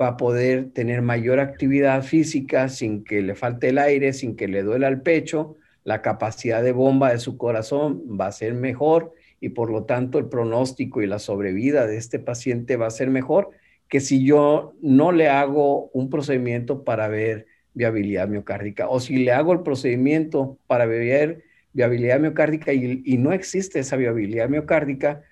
[0.00, 4.46] va a poder tener mayor actividad física sin que le falte el aire, sin que
[4.46, 9.12] le duela el pecho, la capacidad de bomba de su corazón va a ser mejor
[9.40, 13.10] y por lo tanto el pronóstico y la sobrevida de este paciente va a ser
[13.10, 13.50] mejor
[13.88, 19.32] que si yo no le hago un procedimiento para ver viabilidad miocárdica o si le
[19.32, 25.22] hago el procedimiento para ver viabilidad miocárdica y, no existe esa viabilidad miocárdica,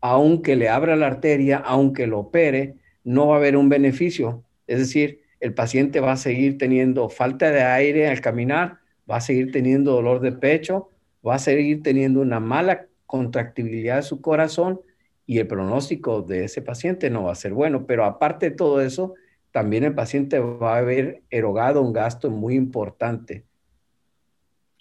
[0.00, 4.44] aunque le abra la arteria, aunque lo opere, no va a haber un beneficio.
[4.68, 8.78] Es decir, el paciente va a seguir teniendo falta de aire al caminar,
[9.10, 10.88] va a seguir teniendo dolor de pecho,
[11.26, 14.80] va a seguir teniendo una mala contractibilidad de su corazón
[15.26, 17.86] y el pronóstico de ese paciente no va a ser bueno.
[17.86, 19.14] Pero aparte de todo eso,
[19.50, 23.44] también el paciente va a haber erogado un gasto muy importante.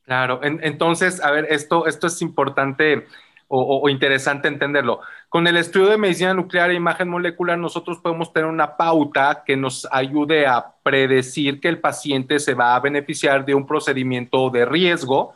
[0.03, 3.05] Claro, entonces, a ver, esto, esto es importante
[3.49, 4.99] o, interesante entenderlo.
[5.29, 9.55] Con el estudio de medicina nuclear e imagen molecular, nosotros podemos tener una pauta que
[9.55, 14.65] nos ayude a predecir que el paciente se va a beneficiar de un procedimiento de
[14.65, 15.33] riesgo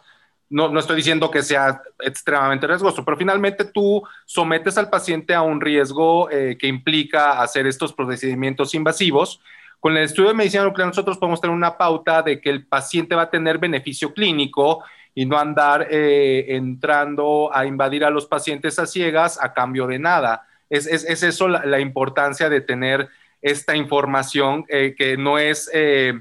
[0.51, 5.59] no, estoy diciendo que sea extremadamente riesgoso, pero finalmente tú sometes al paciente a un
[5.59, 9.41] riesgo eh, que implica hacer estos procedimientos invasivos
[9.81, 13.15] con el estudio de medicina nuclear nosotros podemos tener una pauta de que el paciente
[13.15, 14.83] va a tener beneficio clínico
[15.15, 19.97] y no andar eh, entrando a invadir a los pacientes a ciegas a cambio de
[19.97, 20.47] nada.
[20.69, 23.09] Es, eso la, importancia de tener
[23.41, 26.13] esta información eh, que no es, eh,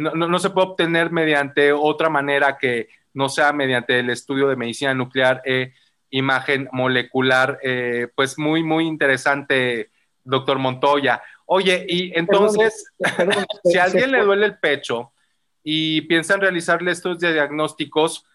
[0.00, 4.94] no, se puede obtener mediante otra manera que no sea mediante el estudio de medicina
[4.94, 5.42] nuclear,
[6.10, 7.58] imagen molecular,
[8.14, 9.90] pues muy, muy interesante,
[10.24, 11.22] doctor Montoya.
[11.46, 12.92] Oye, y entonces,
[13.64, 15.12] si a alguien le duele el pecho,
[15.62, 18.26] y piensan realizarle estos diagnósticos,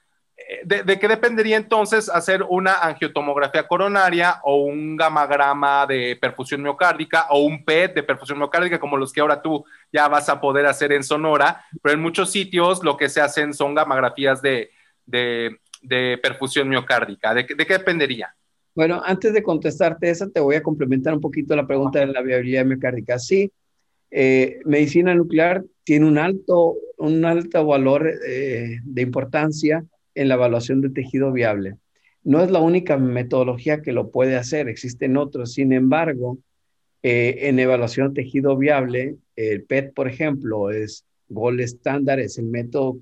[0.63, 7.39] ¿de, qué dependería entonces hacer una angiotomografía coronaria o un gamagrama de perfusión miocárdica o
[7.39, 10.91] un PET de perfusión miocárdica como los que ahora tú ya vas a poder hacer
[10.91, 11.63] en Sonora?
[11.81, 14.69] Pero en muchos sitios lo que se hacen son gamografías de,
[16.21, 17.33] perfusión miocárdica.
[17.33, 18.33] ¿De, ¿De qué dependería?
[18.75, 22.21] Bueno, antes de contestarte esa, te voy a complementar un poquito la pregunta de la
[22.21, 23.17] viabilidad miocárdica.
[23.17, 23.51] Sí,
[24.11, 29.83] eh, medicina nuclear tiene un alto, un alto valor eh, de importancia
[30.17, 31.75] en la evaluación de tejido viable.
[32.23, 35.53] No es la única metodología que lo puede hacer, existen otros.
[35.53, 36.37] Sin embargo,
[37.03, 42.45] eh, en evaluación de tejido viable, el PET, por ejemplo, es gold estándar, es el
[42.45, 42.97] método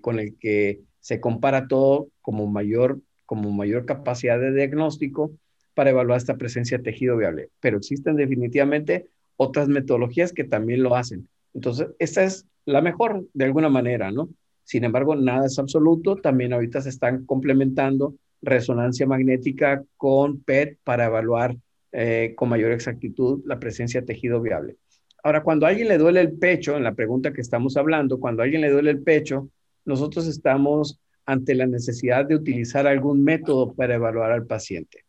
[0.00, 5.30] con el que se compara todo como mayor, como mayor capacidad de diagnóstico
[5.74, 7.50] para evaluar esta presencia de tejido viable.
[7.60, 11.28] Pero existen definitivamente otras metodologías que también lo hacen.
[11.54, 14.30] Entonces, esta es la mejor de alguna manera, ¿no?
[14.66, 16.16] Sin embargo, nada es absoluto.
[16.16, 21.56] También ahorita se están complementando resonancia magnética con PET para evaluar
[21.92, 24.76] eh, con mayor exactitud la presencia de tejido viable.
[25.22, 28.42] Ahora, cuando a alguien le duele el pecho, en la pregunta que estamos hablando, cuando
[28.42, 29.48] a alguien le duele el pecho,
[29.84, 35.04] nosotros estamos ante la necesidad de utilizar algún método para evaluar al paciente.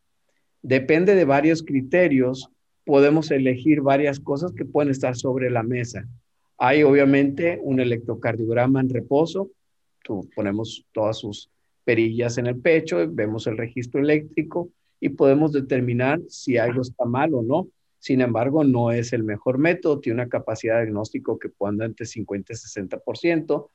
[0.62, 2.50] Depende de varios criterios
[2.88, 6.08] podemos elegir varias cosas que pueden estar sobre la mesa.
[6.58, 9.52] Hay obviamente un electrocardiograma en reposo,
[10.04, 11.50] tú, ponemos todas sus
[11.84, 17.34] perillas en el pecho, vemos el registro eléctrico y podemos determinar si algo está mal
[17.34, 17.68] o no.
[18.00, 21.88] Sin embargo, no es el mejor método, tiene una capacidad de diagnóstico que puede andar
[21.90, 23.70] entre 50 y 60%.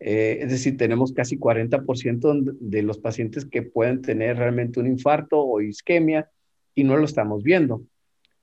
[0.00, 5.38] Eh, es decir, tenemos casi 40% de los pacientes que pueden tener realmente un infarto
[5.38, 6.30] o isquemia
[6.74, 7.82] y no lo estamos viendo.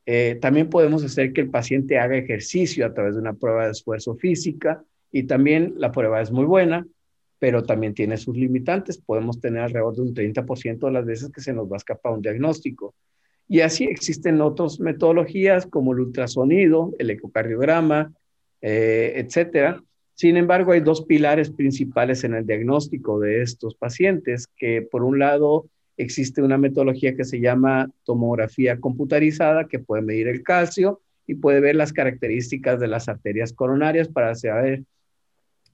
[0.09, 3.73] Eh, también podemos hacer que el paciente haga ejercicio a través de una prueba de
[3.73, 4.81] esfuerzo física
[5.11, 6.87] y también la prueba es muy buena,
[7.39, 8.97] pero también tiene sus limitantes.
[8.97, 12.13] Podemos tener alrededor de un 30% de las veces que se nos va a escapar
[12.13, 12.95] un diagnóstico.
[13.49, 18.13] Y así existen otras metodologías como el ultrasonido, el ecocardiograma,
[18.61, 19.83] eh, etcétera.
[20.13, 25.19] Sin embargo, hay dos pilares principales en el diagnóstico de estos pacientes, que por un
[25.19, 25.67] lado
[25.97, 31.59] existe una metodología que se llama tomografía computarizada que puede medir el calcio y puede
[31.59, 34.83] ver las características de las arterias coronarias para saber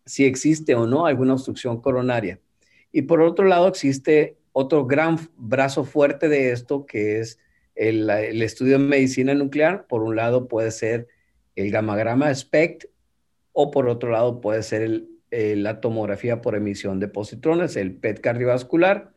[0.05, 2.39] si existe o no alguna obstrucción coronaria.
[2.91, 7.39] Y por otro lado, existe otro gran brazo fuerte de esto, que es
[7.75, 8.09] el,
[8.41, 9.85] estudio de medicina nuclear.
[9.87, 11.07] Por un lado puede ser
[11.55, 12.85] el gamagrama SPECT
[13.51, 19.13] o por otro lado puede ser la tomografía por emisión de positrones, el PET cardiovascular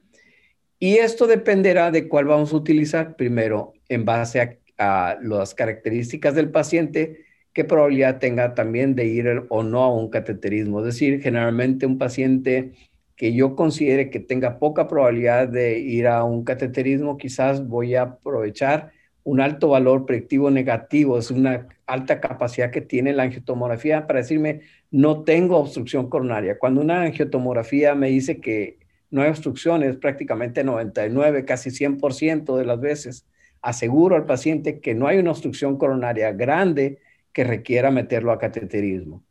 [0.79, 4.41] y esto dependerá de cuál vamos a utilizar primero en base
[4.79, 7.25] a, las características del paciente,
[7.55, 10.81] qué probabilidad tenga también de ir o no a un cateterismo.
[10.81, 12.73] Es decir, generalmente un paciente
[13.17, 18.03] que yo considere que tenga poca probabilidad de ir a un cateterismo, quizás voy a
[18.03, 18.93] aprovechar
[19.25, 24.61] un alto valor predictivo negativo, es una alta capacidad que tiene la angiotomografía para decirme
[24.91, 26.59] no tengo obstrucción coronaria.
[26.59, 28.79] Cuando una angiotomografía me dice que
[29.17, 33.25] no hay obstrucciones prácticamente 99, casi 100% de las veces.
[33.63, 36.99] Aseguro al paciente que no hay una obstrucción coronaria grande
[37.33, 39.25] que requiera meterlo a cateterismo.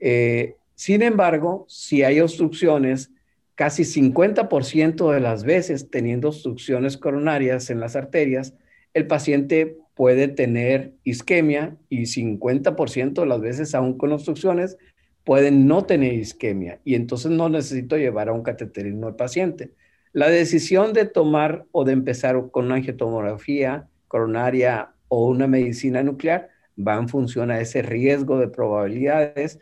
[0.00, 3.10] Eh, sin embargo, si hay obstrucciones,
[3.54, 8.52] casi 50% de las veces teniendo obstrucciones coronarias en las arterias,
[8.92, 14.76] el paciente puede tener isquemia y 50% de las veces aún con obstrucciones
[15.26, 19.72] pueden no tener isquemia y entonces no necesito llevar a un cateterismo al paciente.
[20.12, 26.48] La decisión de tomar o de empezar con una angiotomografía coronaria o una medicina nuclear
[26.78, 29.58] va en función a ese riesgo de probabilidades.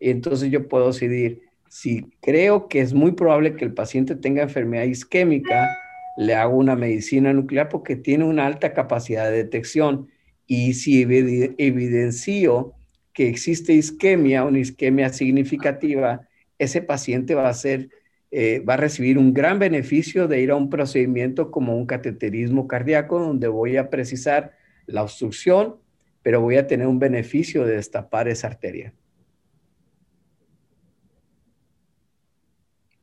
[0.00, 4.42] Y entonces yo puedo decidir si creo que es muy probable que el paciente tenga
[4.42, 5.78] enfermedad isquémica,
[6.16, 10.08] le hago una medicina nuclear porque tiene una alta capacidad de detección.
[10.48, 12.74] Y si evidencio
[13.14, 17.88] que existe isquemia, una isquemia significativa, ese paciente va a ser,
[18.30, 22.68] eh, va a recibir un gran beneficio de ir a un procedimiento como un cateterismo
[22.68, 24.52] cardíaco, donde voy a precisar
[24.86, 25.76] la obstrucción
[26.24, 28.94] pero voy a tener un beneficio de destapar esa arteria.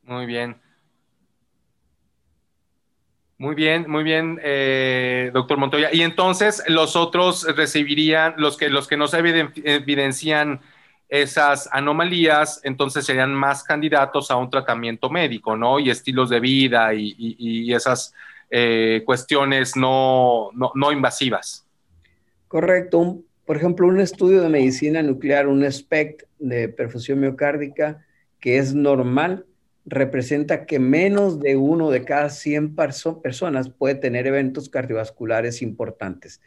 [0.02, 0.60] Muy bien.
[3.42, 5.88] Muy bien, muy bien, eh, doctor Montoya.
[5.92, 10.60] Y entonces los otros recibirían, los que, los que no se evidencian
[11.08, 15.80] esas anomalías, entonces serían más candidatos a un tratamiento médico, ¿no?
[15.80, 18.14] Y estilos de vida y, esas
[18.48, 21.66] eh, cuestiones no, no, invasivas.
[22.46, 23.24] Correcto.
[23.44, 28.06] por ejemplo, un estudio de medicina nuclear, un SPECT de perfusión miocárdica,
[28.38, 29.46] que es normal,
[29.84, 36.40] representa que menos de uno de cada 100 personas puede tener eventos cardiovasculares importantes.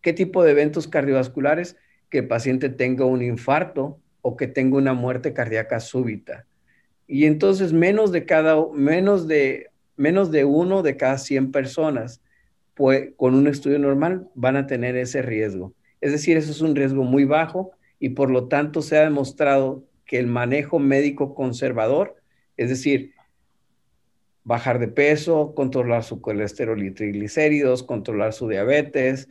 [0.00, 1.76] ¿Qué tipo de eventos cardiovasculares?
[2.08, 6.46] Que el paciente tenga un infarto o que tenga una muerte cardíaca súbita.
[7.06, 12.22] Y entonces menos de cada, menos de, menos de uno de cada 100 personas
[13.16, 15.74] con un estudio normal van a tener ese riesgo.
[16.00, 19.84] Es decir, eso es un riesgo muy bajo y por lo tanto se ha demostrado
[20.06, 22.17] que el manejo médico conservador
[22.58, 23.14] es decir,
[24.44, 29.28] bajar de peso, controlar su colesterol y triglicéridos, controlar su diabetes,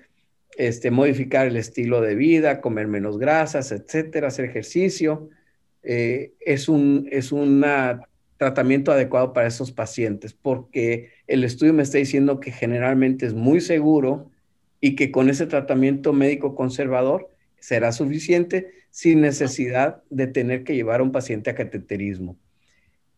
[0.57, 5.29] este, modificar el estilo de vida, comer menos grasas, etcétera, hacer ejercicio.
[5.83, 7.31] Eh, es un es
[8.37, 13.61] tratamiento adecuado para esos pacientes porque el estudio me está diciendo que generalmente es muy
[13.61, 14.29] seguro
[14.79, 20.99] y que con ese tratamiento médico conservador será suficiente sin necesidad de tener que llevar
[20.99, 22.37] a un paciente a cateterismo.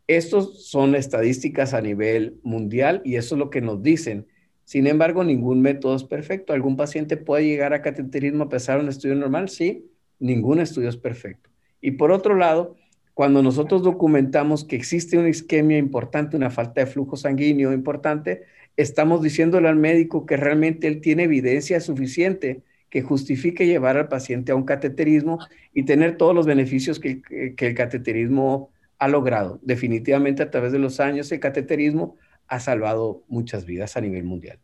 [0.09, 4.25] Estos son estadísticas a nivel mundial y eso es lo que nos dicen.
[4.65, 6.51] Sin embargo, ningún método es perfecto.
[6.51, 9.49] ¿Algún paciente puede llegar a cateterismo a pesar de un estudio normal?
[9.49, 9.85] Sí,
[10.17, 11.51] ningún estudio es perfecto.
[11.79, 12.75] Y por otro lado,
[13.13, 18.45] cuando nosotros documentamos que existe una isquemia importante, una falta de flujo sanguíneo importante,
[18.77, 24.53] estamos diciéndole al médico que realmente él tiene evidencia suficiente que justifique llevar al paciente
[24.53, 25.37] a un cateterismo
[25.71, 29.59] y tener todos los beneficios que, que el cateterismo ha logrado.
[29.61, 34.59] Definitivamente a través de los años el cateterismo ha salvado muchas vidas a nivel mundial.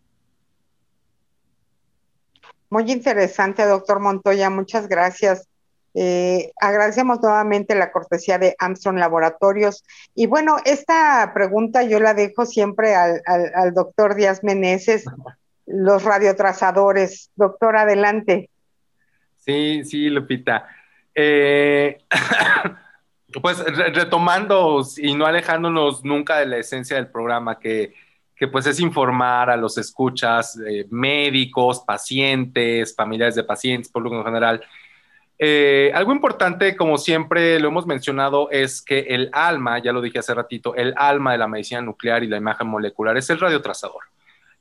[2.69, 4.49] Muy interesante, doctor Montoya.
[4.49, 5.47] Muchas gracias.
[5.93, 9.85] Eh, agradecemos nuevamente la cortesía de Armstrong Laboratorios.
[10.13, 15.05] Y bueno, esta pregunta yo la dejo siempre al, doctor Díaz Meneses,
[15.65, 17.31] los radiotrazadores.
[17.35, 18.49] Doctor, adelante.
[19.37, 20.67] Sí, sí, Lupita.
[21.13, 21.99] Eh,
[23.41, 23.59] pues
[23.93, 27.93] retomando y no alejándonos nunca de la esencia del programa, que,
[28.51, 34.63] pues es informar a los escuchas, eh, médicos, pacientes, familiares de pacientes, público en general.
[35.37, 40.19] Eh, algo importante, como siempre lo hemos mencionado, es que el alma, ya lo dije
[40.19, 44.03] hace ratito, el alma de la medicina nuclear y la imagen molecular es el radiotrazador.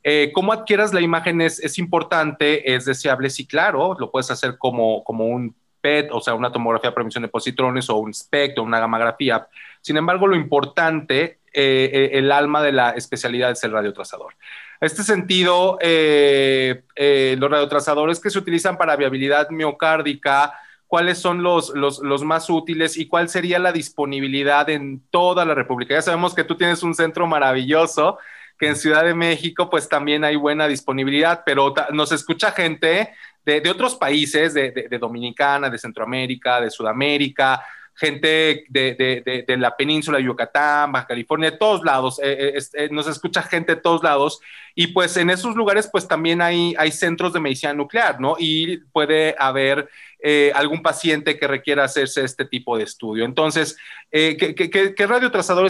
[0.03, 4.59] Eh, cómo adquieras la imagen es, es, importante, es deseable, sí, claro, lo puedes hacer
[4.59, 5.55] como, como un
[5.85, 9.47] PET, o sea, una tomografía de emisión de positrones o un SPECT o una gamografía.
[9.83, 14.33] Sin embargo, lo importante, eh, eh, el alma de la especialidad es el radiotrazador.
[14.81, 16.85] En este sentido, eh,
[17.39, 20.55] los radiotrazadores que se utilizan para viabilidad miocárdica,
[20.87, 25.55] cuáles son los, los, los, más útiles y cuál sería la disponibilidad en toda la
[25.55, 25.95] República.
[25.95, 28.17] Ya sabemos que tú tienes un centro maravilloso,
[28.59, 33.13] que en Ciudad de México pues también hay buena disponibilidad, pero nos escucha gente
[33.45, 37.63] de, otros países, de, Dominicana, de Centroamérica, de Sudamérica,
[37.95, 43.07] gente de, la península de Yucatán, Baja California, de todos lados, eh, eh, eh, nos
[43.07, 44.41] escucha gente de todos lados
[44.75, 48.35] y pues en esos lugares pues también hay, hay centros de medicina nuclear, ¿no?
[48.39, 49.89] Y puede haber
[50.55, 53.27] algún paciente que requiera hacerse este tipo de estudio.
[53.27, 53.77] Entonces,
[54.11, 54.95] ¿qué, qué,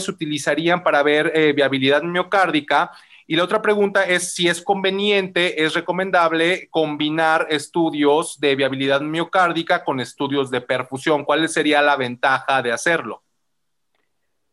[0.08, 2.92] utilizarían para ver viabilidad miocárdica?
[3.26, 9.82] Y la otra pregunta es si es conveniente, es recomendable combinar estudios de viabilidad miocárdica
[9.82, 11.24] con estudios de perfusión.
[11.24, 13.22] ¿Cuál sería la ventaja de hacerlo?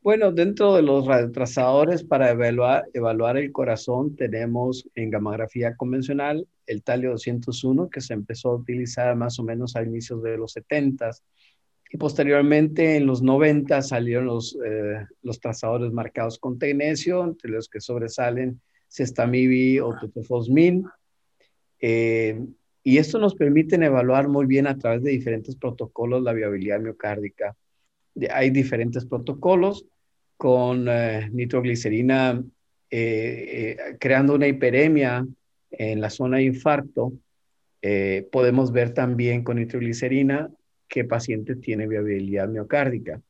[0.04, 7.12] Bueno, dentro de los radiotrazadores para evaluar, el corazón tenemos en gamografía convencional el talio
[7.12, 11.12] 201 que se empezó a utilizar más o menos a inicios de los 70
[11.94, 17.68] y posteriormente en los 90 salieron los, eh, los trazadores marcados con tecnesio, entre los
[17.68, 20.86] que sobresalen Sestamibi o Tutofosmin.
[21.82, 22.40] Eh,
[22.84, 27.58] y esto nos permite evaluar muy bien a través de diferentes protocolos la viabilidad miocárdica.
[28.34, 29.86] Hay diferentes protocolos
[30.38, 32.42] con eh, nitroglicerina
[34.00, 35.26] creando una hiperemia
[35.72, 37.14] en la zona de infarto.
[38.32, 40.50] podemos ver también con nitroglicerina
[40.92, 43.22] qué paciente tiene viabilidad miocárdica.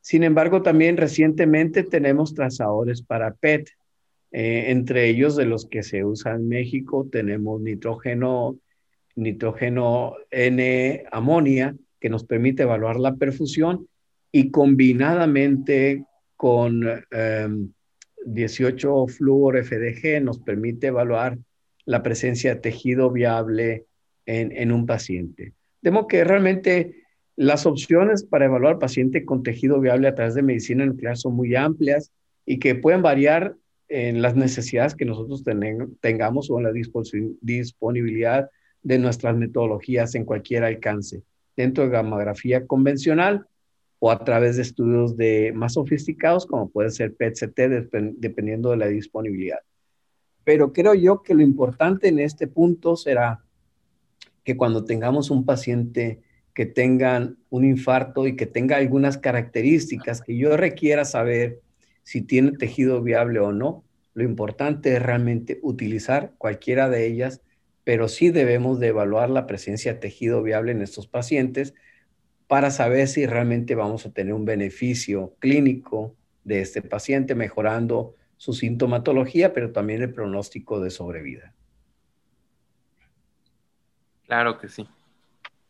[0.00, 3.68] Sin embargo, también recientemente tenemos trazadores para PET,
[4.30, 8.56] eh, entre ellos de los que se usan en México tenemos nitrógeno
[9.14, 13.86] nitrógeno N-amonia, que nos permite evaluar la perfusión
[14.32, 16.82] y combinadamente con
[18.24, 21.38] 18 em, fluor FDG nos permite evaluar
[21.84, 23.84] la presencia de tejido viable
[24.24, 25.52] en, un paciente.
[25.82, 27.04] De modo que realmente
[27.36, 31.54] las opciones para evaluar paciente con tejido viable a través de medicina nuclear son muy
[31.54, 32.12] amplias
[32.46, 33.56] y que pueden variar
[33.88, 35.44] en las necesidades que nosotros
[36.00, 38.48] tengamos o en la disponibilidad
[38.82, 41.22] de nuestras metodologías en cualquier alcance,
[41.56, 43.46] dentro de gamografía convencional
[43.98, 48.86] o a través de estudios de más sofisticados como puede ser PET-CT dependiendo de la
[48.86, 49.58] disponibilidad.
[50.44, 53.44] Pero creo yo que lo importante en este punto será
[54.44, 56.20] que cuando tengamos un paciente
[56.54, 61.60] que tenga un infarto y que tenga algunas características que yo requiera saber
[62.02, 63.84] si tiene tejido viable o no,
[64.14, 67.40] lo importante es realmente utilizar cualquiera de ellas,
[67.84, 71.74] pero sí debemos de evaluar la presencia de tejido viable en estos pacientes
[72.46, 76.14] para saber si realmente vamos a tener un beneficio clínico
[76.44, 81.54] de este paciente, mejorando su sintomatología, pero también el pronóstico de sobrevida.
[84.32, 84.88] Claro que sí.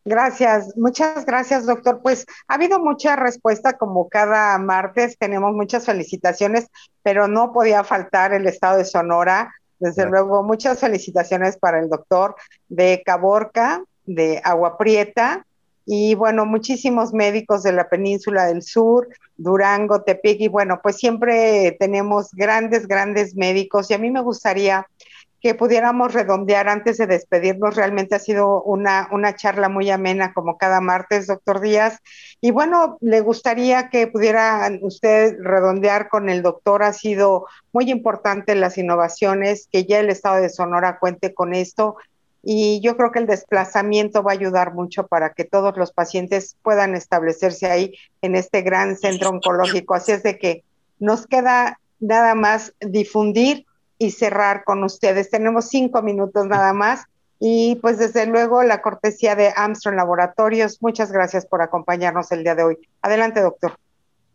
[0.04, 2.00] Gracias, muchas gracias, doctor.
[2.00, 6.68] Pues ha habido mucha respuesta, como cada martes tenemos muchas felicitaciones,
[7.02, 9.52] pero no podía faltar el estado de Sonora.
[9.80, 12.36] Desde luego, muchas felicitaciones para el doctor
[12.68, 15.44] de Caborca, de Agua Prieta,
[15.84, 21.76] y bueno, muchísimos médicos de la península del sur, Durango, Tepic, y bueno, pues siempre
[21.80, 24.86] tenemos grandes, grandes médicos, y a mí me gustaría
[25.42, 27.74] que pudiéramos redondear antes de despedirnos.
[27.74, 31.98] Realmente ha sido una, una charla muy amena como cada martes, doctor Díaz.
[32.40, 36.84] Y bueno, le gustaría que pudiera usted redondear con el doctor.
[36.84, 41.96] Ha sido muy importante las innovaciones, que ya el Estado de Sonora cuente con esto.
[42.44, 46.56] Y yo creo que el desplazamiento va a ayudar mucho para que todos los pacientes
[46.62, 49.94] puedan establecerse ahí en este gran centro oncológico.
[49.94, 50.62] Así es de que
[51.00, 53.66] nos queda nada más difundir
[54.02, 55.30] y cerrar con ustedes.
[55.30, 57.04] Tenemos cinco minutos nada más.
[57.38, 60.82] Y pues desde luego la cortesía de Armstrong Laboratorios.
[60.82, 62.78] Muchas gracias por acompañarnos el día de hoy.
[63.00, 63.76] Adelante, doctor.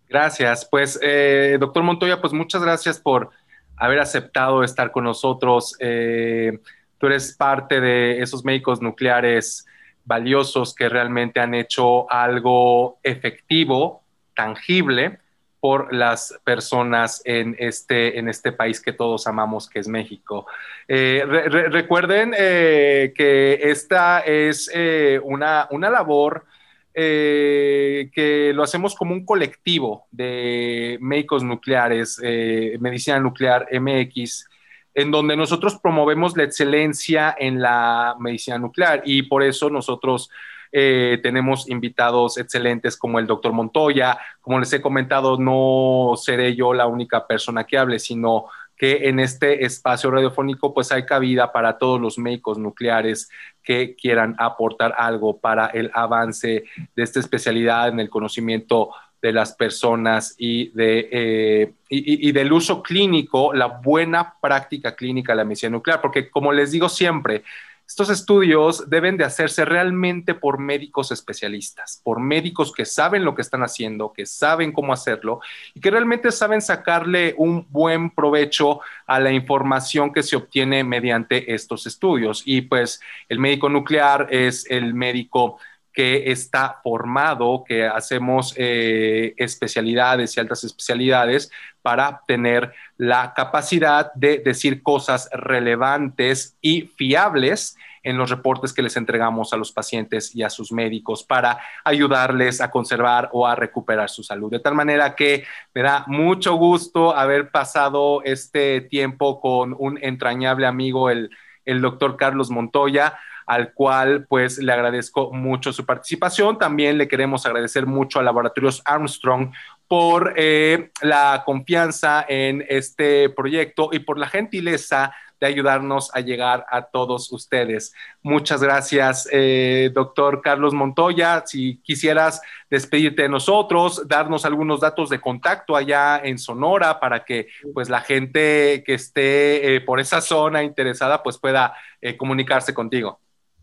[0.09, 0.67] Gracias.
[0.69, 3.29] Pues, eh, doctor Montoya, pues muchas gracias por
[3.75, 5.75] haber aceptado estar con nosotros.
[5.79, 6.59] Eh,
[6.97, 9.65] tú eres parte de esos médicos nucleares
[10.05, 14.03] valiosos que realmente han hecho algo efectivo,
[14.33, 15.19] tangible,
[15.59, 20.45] por las personas en este, en este país que todos amamos, que es México.
[20.87, 26.45] Eh, recuerden eh, que esta es eh, una, una, labor
[26.93, 34.47] que lo hacemos como un colectivo de médicos nucleares, medicina nuclear MX,
[34.95, 40.31] en donde nosotros promovemos la excelencia en la medicina nuclear y por eso nosotros
[40.71, 44.17] eh, tenemos invitados excelentes como el doctor Montoya.
[44.41, 48.45] Como les he comentado, no seré yo la única persona que hable, sino
[48.77, 53.27] que en este espacio radiofónico pues hay cabida para todos los médicos nucleares
[53.63, 56.63] que quieran aportar algo para el avance
[56.95, 58.91] de esta especialidad en el conocimiento
[59.21, 65.37] de las personas y, de, eh, y, del uso clínico, la buena práctica clínica de
[65.37, 67.43] la medicina nuclear, porque como les digo siempre,
[67.87, 73.41] estos estudios deben de hacerse realmente por médicos especialistas, por médicos que saben lo que
[73.41, 75.39] están haciendo, que saben cómo hacerlo
[75.73, 81.53] y que realmente saben sacarle un buen provecho a la información que se obtiene mediante
[81.53, 82.43] estos estudios.
[82.45, 85.57] Y pues el médico nuclear es el médico
[85.97, 94.37] que está formado, que hacemos eh, especialidades y altas especialidades para tener la capacidad de
[94.37, 100.43] decir cosas relevantes y fiables en los reportes que les entregamos a los pacientes y
[100.43, 104.51] a sus médicos para ayudarles a conservar o a recuperar su salud.
[104.51, 110.67] De tal manera que me da mucho gusto haber pasado este tiempo con un entrañable
[110.67, 111.31] amigo, el,
[111.65, 113.17] el doctor Carlos Montoya
[113.47, 116.59] al cual pues le agradezco mucho su participación.
[116.59, 119.51] También le queremos agradecer mucho a Laboratorios Armstrong
[119.87, 126.65] por eh, la confianza en este proyecto y por la gentileza de ayudarnos a llegar
[126.69, 127.93] a todos ustedes.
[128.21, 131.43] Muchas gracias, eh, doctor Carlos Montoya.
[131.45, 137.47] Si quisieras despedirte de nosotros, darnos algunos datos de contacto allá en Sonora para que
[137.73, 141.75] pues la gente que esté eh, por esa zona interesada pues pueda
[142.17, 143.19] comunicarse contigo.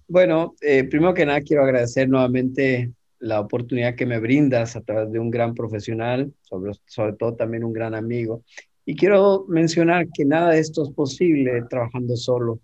[0.07, 5.11] Bueno, eh, primero que nada quiero agradecer nuevamente la oportunidad que me brindas a través
[5.11, 8.43] de un gran profesional, sobre, sobre todo también un gran amigo.
[8.85, 12.61] Y quiero mencionar que nada de esto es posible trabajando solo.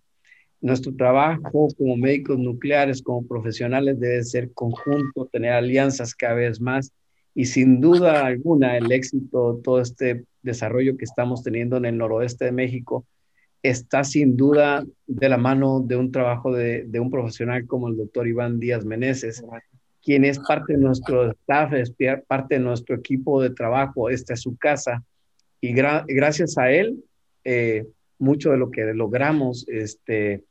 [0.60, 6.92] Nuestro trabajo como médicos nucleares, como profesionales, debe ser conjunto, tener alianzas cada vez más
[7.34, 12.44] y sin duda alguna el éxito, todo este desarrollo que estamos teniendo en el noroeste
[12.44, 13.06] de México,
[13.62, 18.26] está sin duda de la mano de un trabajo de, un profesional como el doctor
[18.26, 19.44] Iván Díaz Meneses,
[20.02, 21.92] quien es parte de nuestro staff, es
[22.26, 25.04] parte de nuestro equipo de trabajo, esta es su casa,
[25.60, 27.04] y gracias a él,
[27.44, 27.86] eh,
[28.18, 30.42] mucho de lo que logramos este,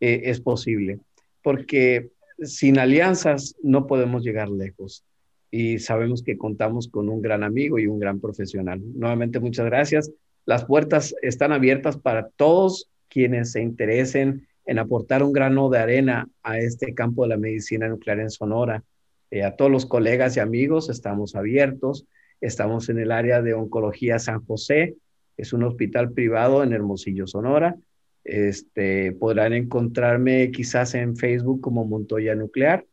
[0.00, 1.00] eh, es posible,
[1.42, 2.10] porque
[2.42, 5.04] sin alianzas no podemos llegar lejos
[5.50, 8.80] y sabemos que contamos con un gran amigo y un gran profesional.
[8.94, 10.10] Nuevamente, muchas gracias.
[10.44, 16.28] Las puertas están abiertas para todos quienes se interesen en aportar un grano de arena
[16.42, 18.84] a este campo de la medicina nuclear en Sonora.
[19.30, 22.06] Eh, a todos los colegas y amigos estamos abiertos.
[22.40, 24.96] Estamos en el área de oncología San José.
[25.36, 27.76] Es un hospital privado en Hermosillo, Sonora.
[28.24, 32.84] Este, podrán encontrarme quizás en Facebook como Montoya Nuclear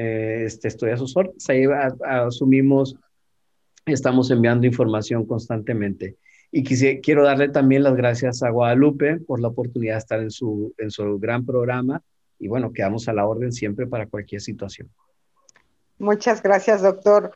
[0.00, 1.48] eh, este, estoy a sus órdenes.
[1.50, 1.64] Ahí
[2.06, 2.94] asumimos,
[3.84, 6.16] estamos enviando información constantemente.
[6.50, 6.64] Y
[7.00, 10.90] quiero darle también las gracias a Guadalupe por la oportunidad de estar en su, en
[10.90, 12.02] su gran programa.
[12.38, 14.88] Y bueno, quedamos a la orden siempre para cualquier situación.
[15.98, 17.32] Muchas gracias, doctor.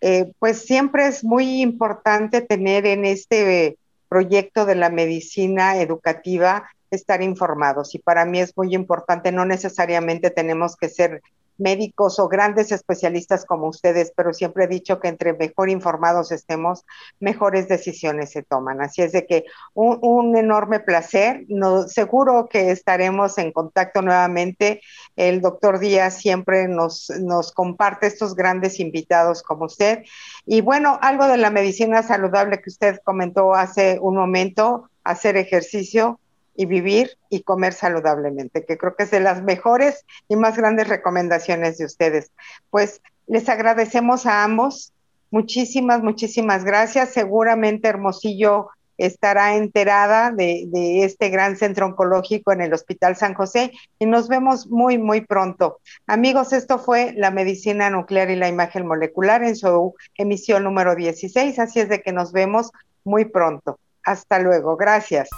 [0.00, 3.78] Eh, pues siempre es muy importante tener en este
[4.08, 10.30] proyecto de la medicina educativa estar informados y para mí es muy importante, no necesariamente
[10.30, 11.22] tenemos que ser
[11.58, 16.84] médicos o grandes especialistas como ustedes, pero siempre he dicho que entre mejor informados estemos,
[17.20, 18.80] mejores decisiones se toman.
[18.80, 19.44] Así es de que
[19.74, 21.44] un, enorme placer.
[21.86, 24.80] Seguro que estaremos en contacto nuevamente.
[25.16, 30.04] El doctor Díaz siempre nos comparte estos grandes invitados como usted.
[30.46, 36.18] Y bueno, algo de la medicina saludable que usted comentó hace un momento, hacer ejercicio
[36.54, 40.88] y vivir y comer saludablemente, que creo que es de las mejores y más grandes
[40.88, 42.30] recomendaciones de ustedes.
[42.70, 44.92] Pues les agradecemos a ambos.
[45.30, 47.10] Muchísimas, muchísimas gracias.
[47.10, 50.68] Seguramente Hermosillo estará enterada de,
[51.02, 55.78] este gran centro oncológico en el Hospital San José y nos vemos muy, muy pronto.
[56.06, 61.58] Amigos, esto fue la medicina nuclear y la imagen molecular en su emisión número 16,
[61.58, 62.70] así es de que nos vemos
[63.04, 63.78] muy pronto.
[64.04, 65.28] Hasta luego, gracias.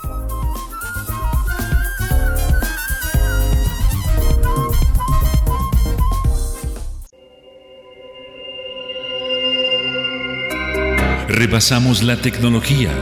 [11.35, 12.93] Repasamos la tecnología.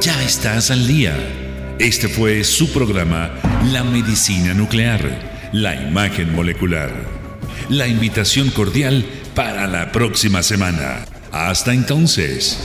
[0.00, 1.12] Ya estás al día.
[1.80, 3.32] Este fue su programa
[3.72, 6.92] La Medicina Nuclear, la imagen molecular.
[7.68, 11.04] La invitación cordial para la próxima semana.
[11.32, 12.60] Hasta entonces.